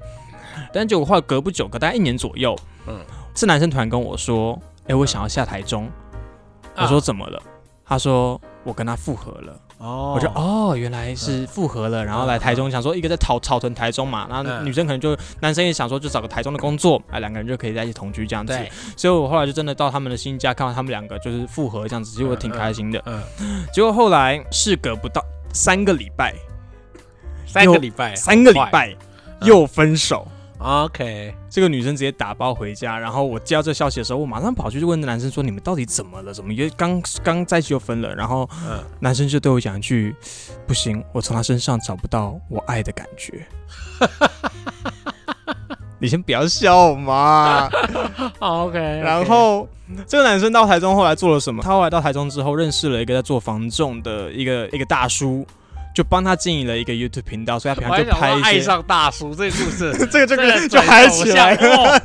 [0.74, 3.00] 但结果后来隔不久，隔大概一年左右，嗯
[3.34, 5.92] 这男生突然跟我说：“哎、我想要下台中。
[6.78, 7.42] 我说：“怎么了？”
[7.86, 18.58] 他说：“我跟他复合了。”哦我就哦，原来是复合了，然后来台中，想说一个在草草屯台中嘛，然后嗯女生可能就男生也想说就找个台中的工作，哎，两个人就可以在一起同居这样子。
[18.96, 23.02] 所以我后来就真的到他们的新家，看到他们两个就是复合这样子，其实我挺开心的。
[23.06, 25.22] 嗯，结果后来事隔不到
[25.54, 26.34] 三个礼拜，
[27.46, 28.96] 三个礼拜，三个礼拜
[29.42, 30.26] 嗯又分手。
[30.58, 36.34] OK，这个女生直接打包回家，然后我接到这消息的时候，我马上跑去就问那男生说：“你们到底怎么了？
[36.34, 40.16] 怎么又刚刚在一起就分了？”然后嗯，男生就对我讲一句
[40.66, 43.46] ：“不行，我从他身上找不到我爱的感觉。
[46.00, 47.70] ”你先不要笑嘛。
[48.40, 49.68] 好 OK，然后
[50.08, 51.62] 这个男生到台中后来做了什么？
[51.64, 55.46] 他后来到台中之后，认识了一个在做房仲的一个一个大叔，
[55.96, 58.66] 就帮他经营了一个 YouTube 频道，所以他平常就拍一些。
[58.66, 62.02] 上大叔这个故事， 这个就这个就嗨起来了。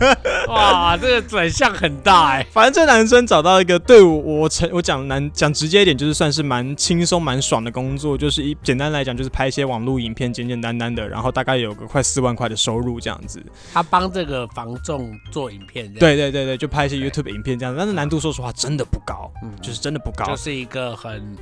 [0.46, 13.42] 哇，哇，这个转向很大哎，反正这男生找到一个对我我成我讲难讲直接一点，就是算是蛮轻松蛮爽的工作，就是一简单来讲就是拍一些网络影片，简简单单的，然后大概有个快四万块的收入这样子。
[13.72, 20.26] 他帮这个房仲做影片，对对对，就拍一些 YouTube 影片这样子，但是难度说实话真的不高，嗯就是真的不高。
[20.26, 21.34] 就是一个很，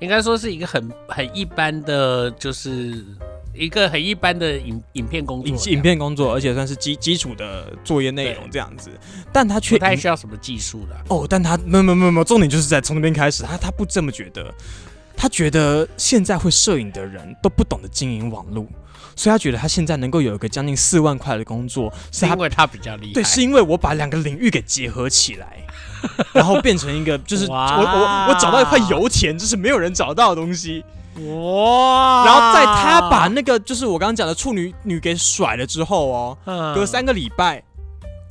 [0.00, 3.04] 应该说是一个很很一般的，就是
[3.54, 8.90] 一个很一般的影影片工作影，影片工作，而且算是基基础的作业内容这样子，
[9.32, 14.52] 但他却不太需要什么技术的，哦，但他没有没有没有，重点就是在从那边开始，他他不这么觉得，
[15.16, 18.66] 他觉得现在会摄影的人都不懂得经营网络，
[19.16, 25.58] 所以他觉得他现在能够有一个将近四万块的工作，是他因为他比较厉害，对，是因为我把两个领域给结合起来。
[26.32, 30.82] 然后变成一个，就是我我我找到一块油田，就是没有人找到的东西。
[31.16, 37.62] 哇，然后在他把那个就是我刚刚讲的处女女给甩了之后哦，嗯隔三个礼拜，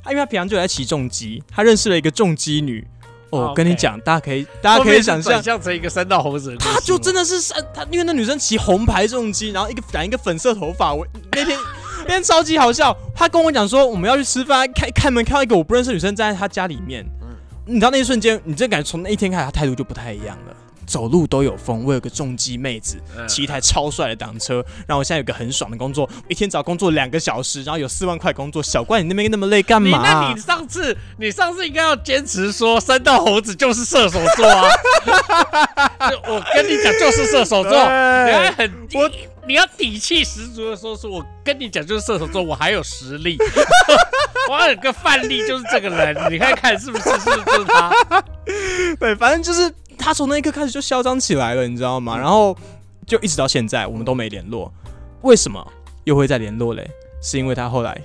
[0.02, 2.84] 他因为他平常就有在骑重机，他认识了一个重机女。
[3.30, 11.58] 哦，我跟你讲，大家可以大家可以想象转，向成一个三道猴子他就真的是三，他因为那女生骑红牌重机，然后一个染一个粉色头发，我那天
[12.04, 17.28] 那天超级好笑，他跟我讲说我们要去吃饭，开开门看到一个我不认识的女生站在他家里面，嗯。
[17.66, 20.56] 你知道那一瞬间，你真的感觉从那一天开始，他态度就不太一样了。
[20.90, 24.56] 走路都有风，我有个重机妹子，嗯骑一台超帅的挡车，
[24.88, 30.02] 然后我现在有个很爽的工作，一天只要工作两个小时，然后有四万块工作，小怪你那边那么累干你嘛？
[30.02, 34.68] 那你上次你上次应该要坚持说三道猴子就是射手座啊！
[36.26, 39.08] 我跟你讲就是射手座，你还很我
[39.46, 43.38] 你要底气十足的说，是我跟你讲就是射手座，我还有实力，
[44.50, 47.92] 我还有个范例就是这个人，你看看是不是是不是他？
[48.98, 52.16] 对，反正就是他从那一刻开始就嚣张起来了，你知道吗？
[52.16, 52.56] 然后
[53.06, 54.72] 就一直到现在，我们都没联络。
[55.22, 55.64] 为什么
[56.04, 56.90] 又会再联络嘞？
[57.22, 58.00] 是因为他后来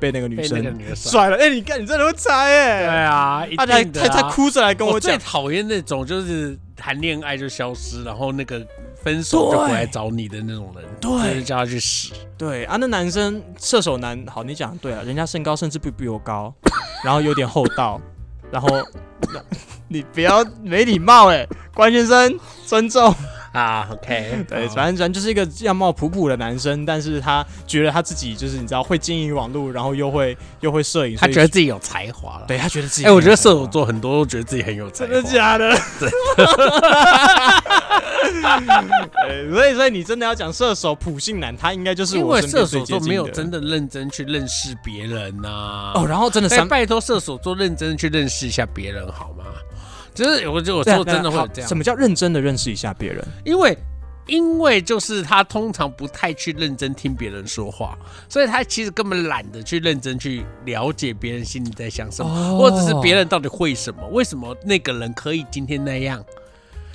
[0.00, 0.60] 被那个女生
[0.94, 1.30] 甩。
[1.30, 1.36] 了。
[1.36, 4.22] 哎、你看，你真的会猜哎对哎、啊，一他才定的、他啊。
[4.22, 8.66] 才哭着来跟我讲我，最讨厌那种就是谈恋爱就消失，然后那个
[9.00, 12.12] 分手就回来找你的那种人，对就是叫他去死。
[12.36, 16.52] 对啊，那男生射手男，好，你讲得对啊，人家身高甚至比比我高，
[17.04, 18.00] 然后有点厚道，
[18.50, 18.68] 然后
[19.88, 23.14] 你不要没礼貌哎、关先生尊重。
[23.52, 32.44] 啊，OK， 对，反正反正就是一个样貌普普的男生，但是他觉得他自己就是你知道会经营网络，然后又会又会摄影，他觉得自己有才华了。
[32.46, 35.10] 对他觉得自己哎、我觉得射手座很多都觉得自己很有才华。
[35.14, 35.70] 真的假的？
[35.98, 36.10] 对，
[39.52, 49.44] 所以所以你真的要讲射手普信男，他应该就是我射手座没有真的认真去认识别人呐、哦，然后真的拜托射手座认真去认识一下别人好吗？
[50.14, 53.22] 就是我就有时对啊候真的会这样，什么叫认真的认识一下别人？
[53.44, 53.76] 因为
[54.26, 57.96] 因为就是他通常不太去认真听别人说话，
[58.28, 66.24] 所以他其实根本懒得去认真去了解别人心里在想什么，哦或者是别人到底会什么，为什么那个人可以今天那样。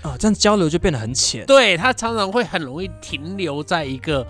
[0.03, 1.45] 哦，这样交流就变得很浅。
[1.45, 4.25] 对他常常会很容易停留在一个。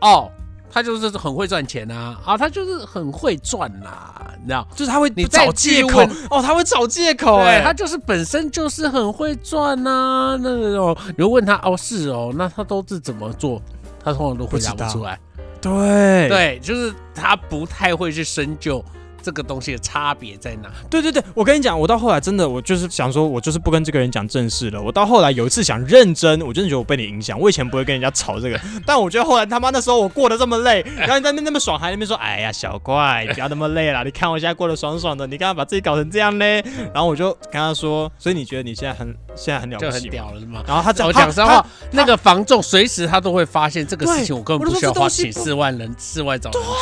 [0.00, 0.30] 哦，
[0.70, 4.66] 他就是很会赚钱啊，啊，他就是很会赚啊，你知道？
[4.76, 13.60] 就是他会你找借口哦，他会找借口哎、他就是本身就是很会赚呐、那种你就问他哦，是哦，那他都是怎么做？
[14.04, 15.18] 他通常都回答不知道不出来。
[15.60, 18.84] 对对，就是他不太会去深究
[19.26, 20.70] 这个东西的差别在哪。
[20.88, 24.80] 对对对，我跟你讲，我到后来真的，我就是想说，我就是不跟这个人讲正事了。
[24.80, 27.36] 我到后来有一次想认真，我真的觉得我被你影响。
[27.40, 36.64] 我以前不会跟人家吵这个， 但我觉得后来他妈那时候我过得这么累，然后你在那边那么爽，还在那边说，哎呀小怪，你不要那么累啦，你看我现在过得爽爽的，你干嘛把自己搞成这样嘞？
[36.94, 40.12] 然后我就跟他说，所以你觉得你现在很现在很了不起吗？
[40.12, 40.62] 屌了，是吗？
[40.68, 46.72] 然后他讲我讲实话，那个个房仲随时他都会发现这个事情，我根本不需要花请四万人四万找人做。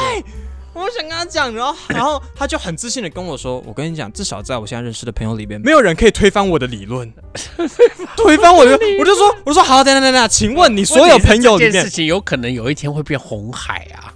[0.74, 7.10] 我想跟他讲，然后然后他就很自信的跟我说：“我跟你讲，至少在我现在认识的朋友里面，没有人可以推翻我的理论，
[8.16, 14.12] 推翻我的。”我就说：“我就说好，等等等等，请问你所有朋友里面这件事，情有可能有一天会变红海啊。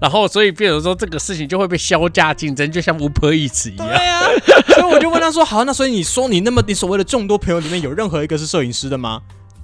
[0.00, 4.22] 然后，所以，比如说这个事情就会被销价竞争，就像 Uber Eats 一对样。
[4.22, 4.28] 啊，
[4.68, 9.20] 所以我就问他说：好，那所以你说你那么你所谓的众多朋友里面有任何一个是摄影师的吗？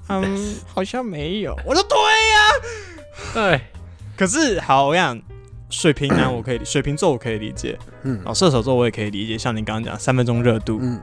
[0.09, 1.57] 嗯，好像没有。
[1.65, 2.39] 我说对呀、
[3.33, 3.61] 对，
[4.17, 5.23] 可是好，我跟你讲，
[5.75, 11.01] 水瓶男我可以，水瓶座我可以理解，嗯然后射手座我也可以理解，像你刚刚讲三分钟热度，嗯，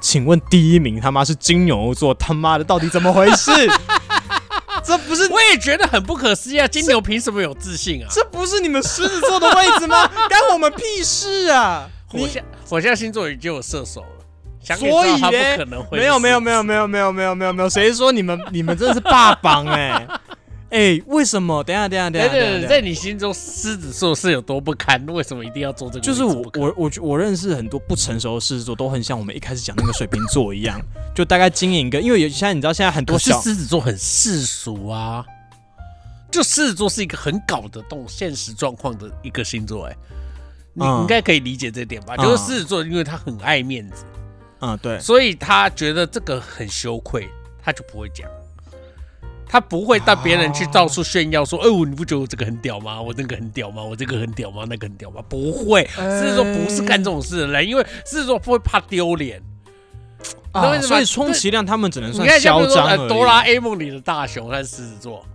[0.00, 3.50] 请问第一名他妈是金牛座，他妈的到底怎么回事？
[4.84, 6.66] 这不是我也觉得很不可思议啊！
[6.66, 8.08] 金牛凭什么有自信啊？
[8.10, 10.06] 这不是你们狮子座的位置吗？
[10.28, 11.88] 干我们屁事啊！
[12.06, 20.06] 火象火象星座已经有射手了，所知道他不可能会没有没有有，没有没有没有没有没有没有，谁说你们你们真的是霸榜哎、
[20.70, 21.64] 哎、为什么？
[21.64, 25.04] 等一下等一下等下等，在你心中狮子座是有多不堪？
[25.06, 26.22] 为什么一定要做这个就是？
[26.22, 30.80] 我我我我认识很多不成熟的狮子座，都很像我们一开始讲那个水瓶座一样，
[31.14, 35.24] 就大概经营一个，因为有现在你知道现在很多小狮子座很世俗啊，
[36.30, 39.96] 就狮子座是一个很搞得动现实状况的一个星座、哎，
[40.72, 42.14] 你嗯应该可以理解这点吧？
[42.16, 44.04] 嗯就是狮子座，因为他很爱面子，
[44.60, 47.28] 嗯对，所以他觉得这个很羞愧，
[47.60, 48.30] 他就不会讲。
[49.52, 53.02] 他不会带别人去到处炫耀说：“哦，你不觉得我这个很屌吗？
[53.02, 53.82] 我那个很屌吗？
[53.82, 54.64] 我这个很屌吗？
[54.70, 59.42] 那个很屌吗？”不会，狮子座不是干这种事的人，因为狮子座不会怕丢脸。
[60.22, 63.08] 你懂我意思吗所以充其量他们只能算嚣张而已。
[63.08, 65.26] 哆啦 A 梦里的大雄，他是狮子座，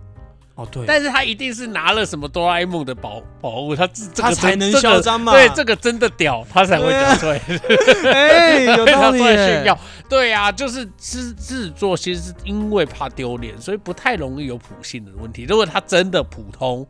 [0.56, 5.32] 哦对，但是他一定是拿了什么哆啦 A 梦的宝宝物，他这这个他才能嚣张嘛。
[5.32, 7.38] 对，这个真的屌，他才会讲出来，
[8.10, 9.78] 哎 有道他理出来炫耀。
[10.08, 15.44] 对啊，就是制制作，其实是因为怕丢脸，所以不太容易有普信的问题。
[15.44, 16.86] 如果他真的普通，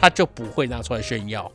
[0.00, 1.50] 他就不会拿出来炫耀。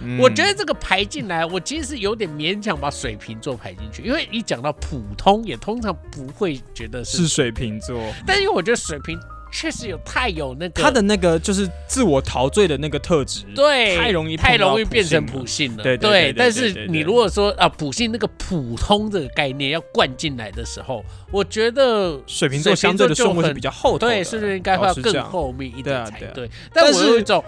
[0.00, 0.18] 嗯。
[0.18, 9.20] 我觉得这个排进来，我其实是有点勉强把水瓶座排进去，因为一讲到普通，也通常不会觉得是是水瓶座，但是因为我觉得水瓶
[9.52, 26.48] 确实有太有那个他的那个就是自我陶醉的那个特质，对太容易太容易变成普普信了，对对但是你如果说啊普信那个普通这个概念要灌进来的时候，我觉得水瓶座相对的顺位是比较后头的，对，是不是应该会要更老实讲后面一点才对？
[26.72, 27.42] 但但是我有一种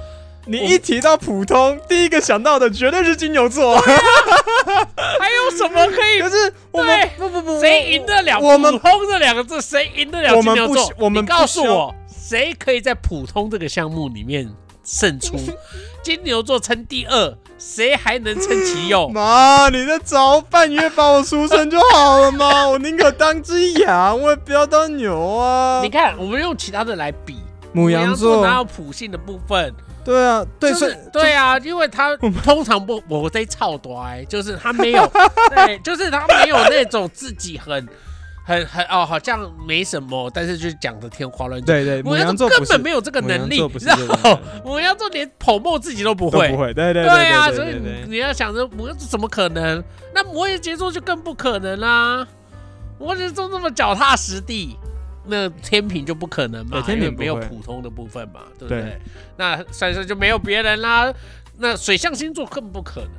[0.46, 3.78] 你一提到普通，第一个想到的绝对是金牛座。
[3.78, 9.61] 还有什么可以可是我们不不不，谁赢得了我们普通这两个字？
[9.61, 10.92] 谁赢得了金牛座？
[10.98, 14.52] 我们不需要诉我，谁可以在普通这个项目里面
[14.85, 15.37] 胜出？
[16.02, 19.09] 金牛座称第二，谁还能称其右？
[19.14, 22.66] 妈，你在早半夜把我出生就好了吗？
[22.68, 25.88] 我宁可当只羊，我也不要当牛啊你。
[25.88, 27.37] 看，我们用其他的来比，
[27.72, 29.72] 母羊座哪有普信的部分？
[30.05, 35.11] 对啊，对，就是对啊，因为他 通常不，我在操呆，就是他没有，
[35.55, 37.88] 对，就是他没有那种自己很。
[38.45, 41.85] 很很哦，好像没什么，但是就讲的天花乱坠。
[41.85, 49.81] 对对，母母羊羊座根本没有这个能力，母羊座不是然后 母羊座连捧墨自己都不会，不会，对对对啊，对所以你你要想着母羊座怎么可能？
[50.12, 52.27] 那摩羯座就更不可能啦。
[52.99, 54.77] 摩羯座这么脚踏实地，
[55.24, 58.82] 那天平就不可能嘛，因为没有普通的部分嘛，对不对？
[58.82, 59.00] 对
[59.37, 61.12] 那所以说就没有别人啦。
[61.58, 63.11] 那水象星座更不可能，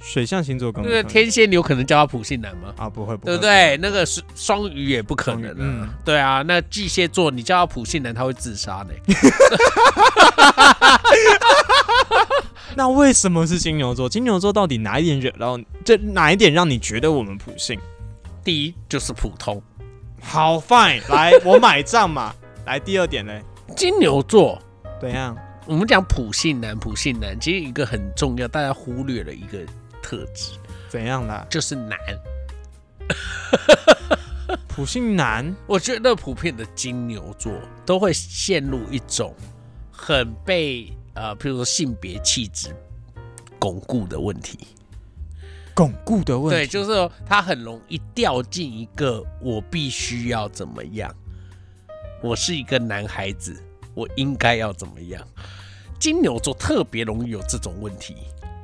[0.00, 2.74] 水象星座更对不可能，那个天蝎你有可能叫他普信男吗？
[2.76, 3.42] 啊不会，不会对不？
[3.42, 3.76] 对？
[3.78, 5.56] 那个是双鱼也不可能啊。
[5.58, 8.92] 嗯对啊，那巨蟹座你叫他普信男，他会自杀的。
[12.74, 14.08] 那为什么是金牛座？
[14.08, 15.66] 金牛座到底哪一点惹到你？
[15.84, 17.78] 这哪一点让你觉得我们普信？
[18.44, 19.62] 第一就是普通，
[20.22, 22.34] 好，fine， 来，我买账嘛。
[22.64, 23.32] 来，第二点呢，
[23.76, 24.60] 金牛座
[25.00, 25.36] 怎样？
[25.66, 29.58] 我们讲普信男，普信男其实一个很重要，大家忽略了一个
[30.02, 30.52] 特质，
[30.88, 31.46] 怎样啦？
[31.50, 31.98] 就是男。
[34.68, 37.52] 普信男，我觉得普遍的金牛座
[37.84, 39.34] 都会陷入一种
[39.90, 42.74] 很被呃，譬如说性别气质
[43.58, 44.58] 巩固的问题。
[45.74, 46.56] 巩固的问题。
[46.62, 51.14] 对，就是说他很容易掉进一个我必须要怎么样，
[52.22, 53.62] 我是一个男孩子，
[53.94, 55.22] 我应该要怎么样。
[55.98, 58.16] 金牛座特别容易有这种问题，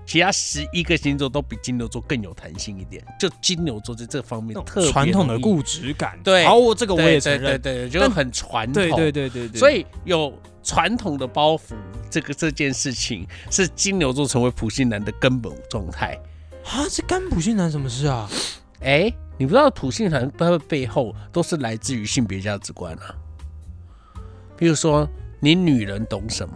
[0.05, 3.05] 其他十一个星座都比金牛座更有弹性一点。
[3.21, 6.19] 就金牛座在这方面特别传统的固执感。
[6.25, 7.43] 对好，我这个我也承认。
[7.43, 8.75] 对对对，就很传统。
[8.75, 11.75] 对对对对对，所以有传统的包袱，
[12.11, 16.19] 这个这件事情是金牛座成为普信男的根本状态。
[16.71, 18.29] 啊，这干普信男什么事啊？
[18.81, 23.15] 哎，你不知道普信男他的背后都是来自于性别价值观啊。
[24.57, 25.09] 比如说，
[25.41, 26.55] 你女人懂什么？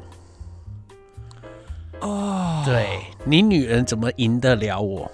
[2.01, 5.11] 哦，对你女人怎么赢得了我？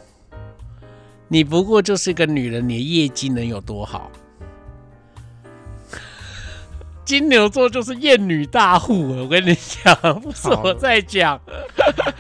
[1.28, 4.10] 你不过就是个女人，你的业绩能有多好？
[7.08, 11.40] 金牛座就是厌女大户，我跟你讲，不是我在讲。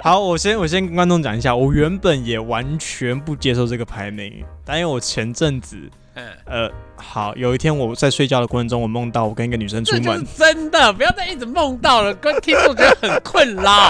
[0.02, 5.76] 好，我先 我先跟观众讲一下，我原本也完全不接受这个排名，但因为我前阵子，
[6.18, 13.88] 嗯，呃，好，有一天我在睡觉的过程中，我梦到我跟一个女生出这就是门，真的，不要再一直梦到了，跟 听众觉得很困扰。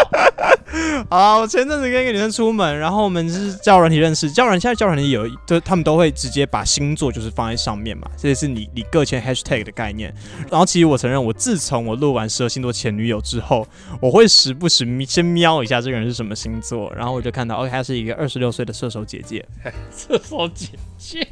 [1.08, 10.14] 好，我前阵子跟一个女生出门，然后我们是交友软体认识，交友软现在交友软体有，就他们都会直接把星座就是放在上面嘛，这也是你你个签 hashtag 的概念。
[10.50, 13.66] 然后其实我承认，我自从我录完十二星座前女友之后，
[14.02, 19.42] 我会时不时咪先瞄一下这个人是什么星座，然后我就看到，哦，她是一个二十六岁的射手姐姐。
[19.96, 20.68] 射手姐
[20.98, 21.26] 姐，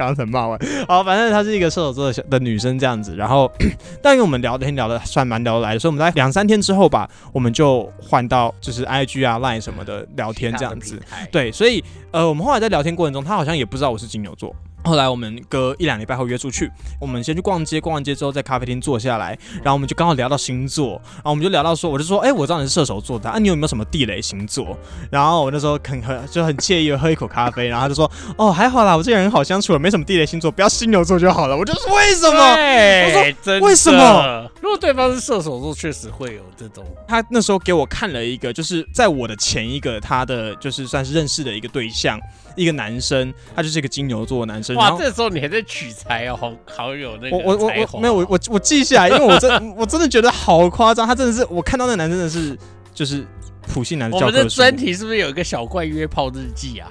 [0.00, 3.50] 刚刚才骂完，好，反正她是一个射手座的小的女生这样子，然后，
[4.00, 10.98] 但因为我们聊天聊的算蛮聊得来的，所以我们在两三天之后吧，我们就换到就是 IG 啊、Line 什么的聊天这样子。
[11.30, 14.56] 对，对，所以呃，我们后来在聊天过程中，她好像也不知道我是金牛座。
[14.84, 16.70] 后来我们隔一两礼拜后约出去，
[17.00, 24.76] 我们先去逛街，逛完街之后在咖啡厅坐下来，然后我们就刚好聊到星座，然后我们就聊到说，我就说，哎、我知道你是射手座的，啊，你有没有什么地雷星座？
[25.10, 31.56] 然后我那时候很很就很惬意的喝一口咖啡，然后他就说， 哦，还好啦，我这个人很好相处，没什么地雷星座，不要金牛座就好了。
[31.56, 32.54] 我就说为什么？
[32.56, 34.50] 对，真的为什么？
[34.62, 36.84] 如果对方是射手座，确实会有这种。
[37.06, 42.18] 他那时候给我看了一个，就是在我的前一个他的就是算是认识的一个对象，
[42.56, 44.76] 一个男生，他就是一个金牛座的男生。
[44.76, 52.56] 哇，后这时候你还在取材哦，好好有那个我我我我没有我我我记下来，因为我真 我真的觉得好夸张，他真的是我看到那个男真的是
[52.94, 53.24] 就是
[53.62, 54.38] 普信男的我教科书。
[54.38, 56.90] 们的专题是不是有一个小怪约炮日记啊？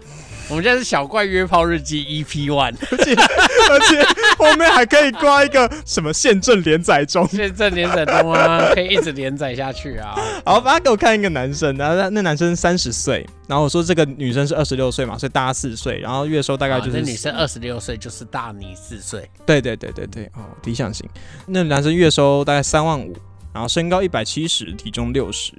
[0.50, 4.04] 我们现在是小怪约炮日记 EP One，而且而且
[4.38, 7.28] 后面还可以挂一个什么宪政连载中。
[7.28, 10.16] 现正连载中啊，可以一直连载下去啊。
[10.44, 19.30] 好，把他给我看一个男生，然后那那男生三十岁，然后我说这个女生是二十六岁嘛，所以大他四岁，然后月收大概就是、啊那女生二十六岁，就是大你四岁。
[19.46, 21.08] 对对对对对，哦，理想型。
[21.46, 23.16] 那男生月收大概三万五，
[23.54, 25.54] 然后身高一百七十，体重六十。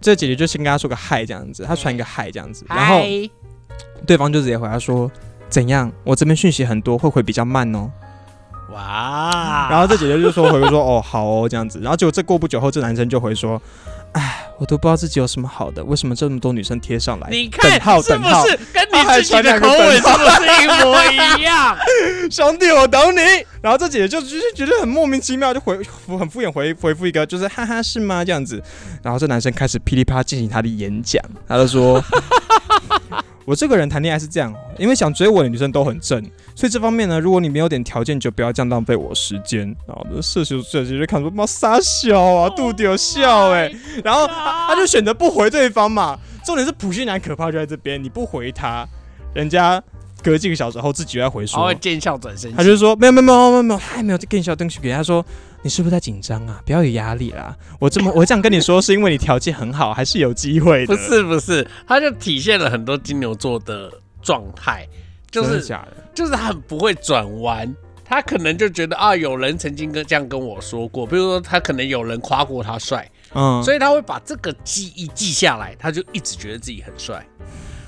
[0.00, 3.30] 这姐姐就先跟他说个嗨这样子，他传一个嗨这样子，然后嗨
[4.06, 5.10] 对方就直接回他说
[5.48, 5.90] 怎样？
[6.04, 7.90] 我这边讯息很多，会回比较慢哦。
[8.72, 13.62] 哇，然后这姐姐就说回说哦好哦这样子，然后结果这过不久后，这男生就回说，
[14.12, 17.28] 哎，我都不知道自己有什么好的，为什么这么多女生贴上来？
[17.30, 21.76] 你看等号是不等号，是跟你自己的口吻是不是一模一样？
[22.28, 23.20] 兄弟，我懂你。
[23.62, 28.60] 然后这姐姐就就是觉得很莫名其妙，就回很敷衍回回复一个，就是哈哈是吗这样子。
[29.00, 32.02] 然后这男生开始噼里啪啦进行他的演讲，他就说。
[33.46, 36.20] 我这个人谈恋爱是这样哦，因为想追我的女生都很正，
[36.54, 39.60] 所以这方面呢，如果你没有点条件，就不要这样浪费我时间。
[39.86, 43.72] 然后这射手射手就看说妈傻笑啊，肚子有笑哎、
[44.02, 46.18] 然后他他就选择不回对方嘛。
[46.44, 48.86] 重点是普信男可怕就在这边，你不回他，
[49.32, 49.82] 人家
[50.26, 52.52] 隔几个小时后自己又在回说，他会见笑转身。
[52.52, 55.24] 他就说没有没有没有没有没有，他还没有更小东西给他说，
[55.62, 56.60] 你是不是在紧张啊？
[56.66, 57.56] 不要有压力啦。
[57.78, 60.96] 我这么 我这样跟你说，是因为你条件很好，还是有机会的。
[60.96, 64.84] 不是不是，他就体现了很多金牛座的状态，
[65.30, 65.96] 就是假的？
[66.12, 67.72] 就是他很不会转弯。
[68.08, 77.26] 他可能就觉得啊，有人曾经跟这样跟我说过，比如说他可能有人夸过他帅，嗯，所以他会把这个记忆记下来，他就一直觉得自己很帅。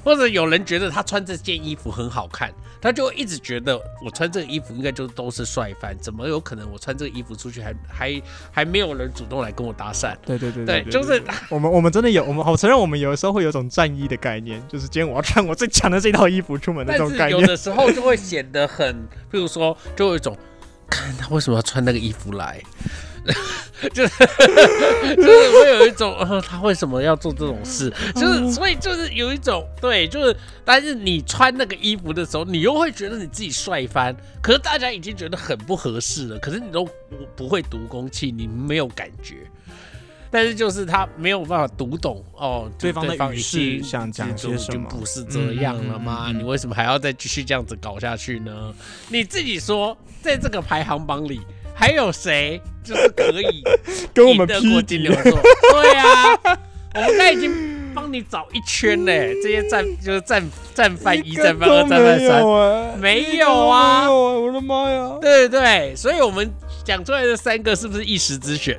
[0.08, 2.50] 或者有人觉得他穿这件衣服很好看，
[2.80, 10.16] 他就一直觉得我穿这个衣服应该就都是帅翻，怎么有可能我穿这个衣服出去还还还没有人主动来跟我搭讪？
[10.24, 17.38] 对对对对，就是我们我们真的有，我们我承认我们有的时候会有种战衣的概念，就是今天我要穿我最强的这套衣服出门的但是这种概念。
[17.38, 18.94] 有的时候就会显得很，
[19.30, 20.34] 譬如说，就有一种，
[20.88, 22.62] 看他为什么要穿那个衣服来，
[23.94, 24.12] 就是
[25.16, 27.92] 就是会有一种，呃，他为什么要做这种事？
[28.14, 36.92] 就是所以就是有一种对，就是但是你穿那个衣服的时候，你又会觉得你自己帅翻，可是大家已经觉得很不合适了，可是你都不
[37.36, 39.36] 不会读空气，你没有感觉。
[40.30, 46.24] 但是就是他没有办法读懂哦，对方的语已势经想讲就些什么就不是这样了吗？
[46.26, 48.74] 嗯嗯嗯嗯你为什么还要再继续这样子搞下去呢？
[49.08, 51.40] 你自己说，在这个排行榜里，
[51.78, 53.62] 还有谁就是可以
[54.12, 55.22] 跟我们赢得过金牛座？
[55.22, 56.38] 对啊，
[56.94, 64.10] 我们刚才已经帮你找一圈嘞，这些战就是战战犯一、战犯二、战犯三，三没有啊！
[64.10, 65.18] 我的妈呀！
[65.20, 66.50] 对对对，所以我们
[66.84, 68.76] 讲出来的三个是不是一时之选？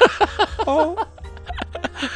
[0.64, 0.96] 哦，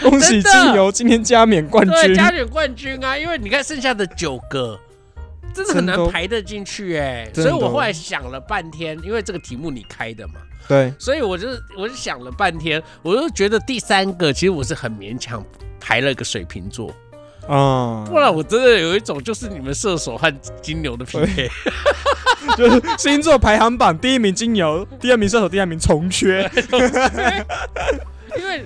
[0.02, 3.18] 恭喜金牛今天加冕冠对，军，加冕冠军啊！
[3.18, 4.78] 因为你看剩下的九个，
[5.56, 7.28] 真的很难排得进去哎。
[7.34, 10.34] 所以我后来想了半天，因为这个题目你开的嘛，
[10.68, 15.42] 对，所以我就我就想了半天，我就觉得第三个其实我是很勉强
[15.80, 16.94] 排了个水瓶座，
[17.48, 20.30] 嗯，不然我真的有一种就是你们射手和
[20.60, 21.50] 金牛的匹配。
[22.56, 26.48] 就是星座排行榜第一名金牛，第二名射手，第三名重缺。
[28.38, 28.64] 因为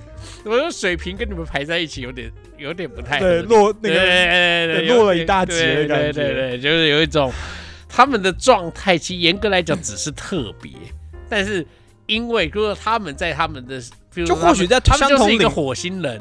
[0.51, 2.29] 我说水平跟你们排在一起有点
[2.59, 7.33] 有点不太对，落那对个对对对落了一大截的对感觉对对对，就是有一种
[7.89, 10.73] 他们的状态，其实严格来讲只是特别，
[11.29, 11.65] 但是
[12.07, 13.81] 因为如果他们在他们的，
[14.13, 16.21] 比如说就或许在他们就是一个火星人，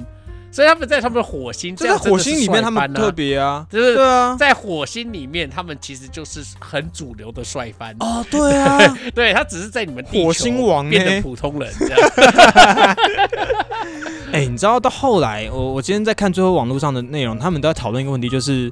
[0.52, 7.96] 所以他们在他们的火星，在火星里面他们特别，啊，就是对啊，在火星里面，他们其实就是很主流的帅翻。
[8.00, 12.10] 哦，对啊，对他只是在你们火星王变得普通人这样，
[14.32, 18.72] 哎、你知道到后来，我我今天在看最后网络上的内容，他们都在讨论一个问题，就是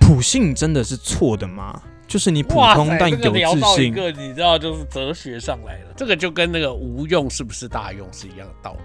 [0.00, 1.80] 普信真的是错的吗？
[2.08, 3.16] 就是你普，通但有
[3.54, 8.78] 自信，个你知道就是哲学上来了，这个就跟那个无用是不是大用是一样的道理。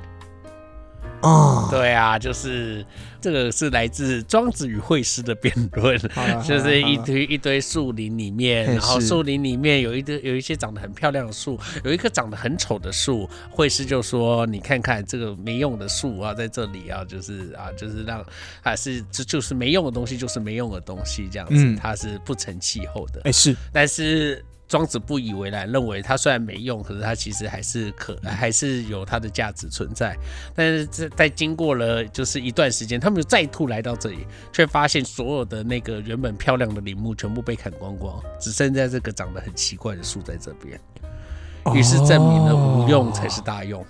[1.21, 2.85] 啊，对啊，就是
[3.19, 5.99] 这个是来自庄子与惠施的辩论。
[6.45, 13.27] 就是一堆一堆树林里面，然后树林里面有一堆有一些长得很漂亮的树，有一棵长得很丑的树。
[13.49, 18.23] 惠施就说：“你看看这个没用的树啊，在这里啊，就是啊，就是让
[18.61, 23.21] 啊是这就是没用的东西，就是没用的东西，这样子，嗯它是不成气候的。
[23.23, 30.15] 哎、是但是庄子不以为然，认为它虽然没用，可是它其实还是可还是有它的价值存在。
[30.53, 40.79] 但是在在经过了就是一段时间，他们再度来到这里，却发现所有的那个原本漂亮的林木全部被砍光光，只剩下这个长得很奇怪的树在这边。
[41.75, 43.85] 于是证明了无用才是大用。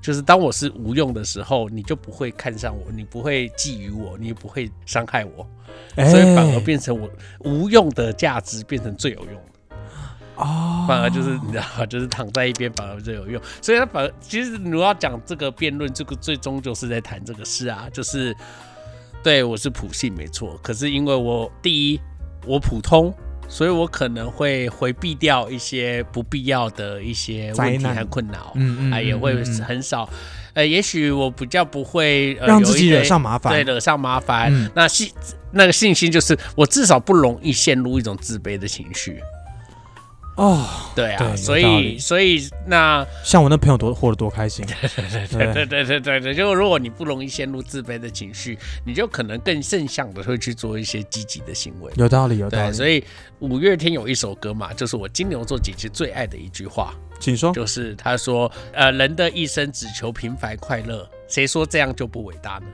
[0.00, 5.46] 就是当我是无用的时候，你就不会看上我，你不会觊觎我，你也不会伤害我，
[5.96, 7.08] 哎所以反而变成我
[7.40, 9.53] 无用的价值变成最有用的。
[10.36, 11.86] 哦，反而就是你知道吗？
[11.88, 13.40] 就是躺在一边反而最有用。
[13.62, 18.36] 所以他反而其实你要讲这个辩论，这个最终就是在谈这个事啊，就是
[19.22, 22.00] 对我是普信没错，可是因为我第一
[22.46, 23.14] 我普通。
[23.46, 30.08] 所以我可能会回避掉一些不必要的一些问题和困扰，嗯嗯啊，也会很少，
[30.54, 34.50] 呃，也许我比较不会、呃、让自己惹上麻烦，对，惹上麻烦。
[34.50, 35.12] 嗯那信
[35.52, 39.22] 那个信心就是我至少不容易陷入一种自卑的情绪。
[40.36, 40.66] 哦，
[40.96, 51.92] 对啊，对所以所以那像我那朋友多活得多开心，对对对对对对，就如果你不容易陷入自卑的情绪，你就可能更正向的会去做一些积极的行为。
[51.94, 52.72] 有道理，有道，理。
[52.72, 53.04] 所以
[53.38, 57.52] 五月天有一首歌嘛，就是我金牛座姐姐最爱的一句话，请说。
[57.52, 62.66] 就是他说：“呃，人的一生只求平凡快乐，谁说这样就不伟大呢？”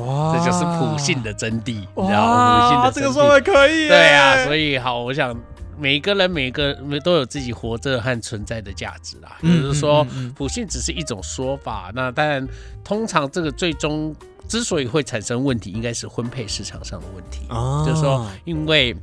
[0.00, 2.60] 哇这就是普信的真谛，你知道吗？
[2.60, 3.88] 普信哇，的真谛这个说的可以耶。
[3.88, 5.34] 对啊，所以好，我想
[5.78, 6.74] 每一个人每一个
[7.04, 9.36] 都有自己活着和存在的价值啦。
[9.42, 12.46] 嗯就是说普信只是一种说法，那当然，
[12.82, 14.14] 通常这个最终
[14.48, 17.46] 之所以会产生问题，应该是婚配市场上的问题。
[17.50, 18.96] 哦就是说，因为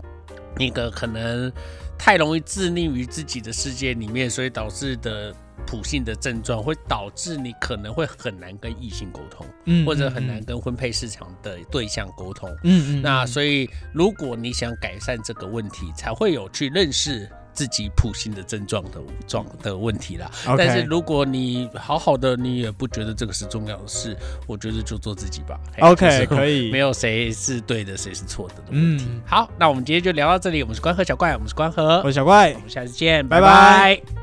[0.58, 1.52] 那个可能
[1.98, 5.34] 太容易自溺于自己的世界里面，所以导致的
[5.66, 12.50] 普性的症状会导致你可能会很难跟异性沟通，嗯或者很难，跟婚配市场的对象沟通。
[12.64, 20.30] 嗯嗯，那所以，如果你想改善这个问题，才会有去认识自己普性的症状的状的问题啦。
[20.58, 25.60] 但是如果你好好的，你也不觉得这个是重要的事，我觉得就做自己吧。
[25.80, 29.06] OK 可以没有谁是对的，谁是错的的问题。
[29.08, 30.62] 嗯好，那我们今天就聊到这里。
[30.62, 34.23] 我们是关河小怪，我们是关河，我是小怪我，们下次见，拜拜拜拜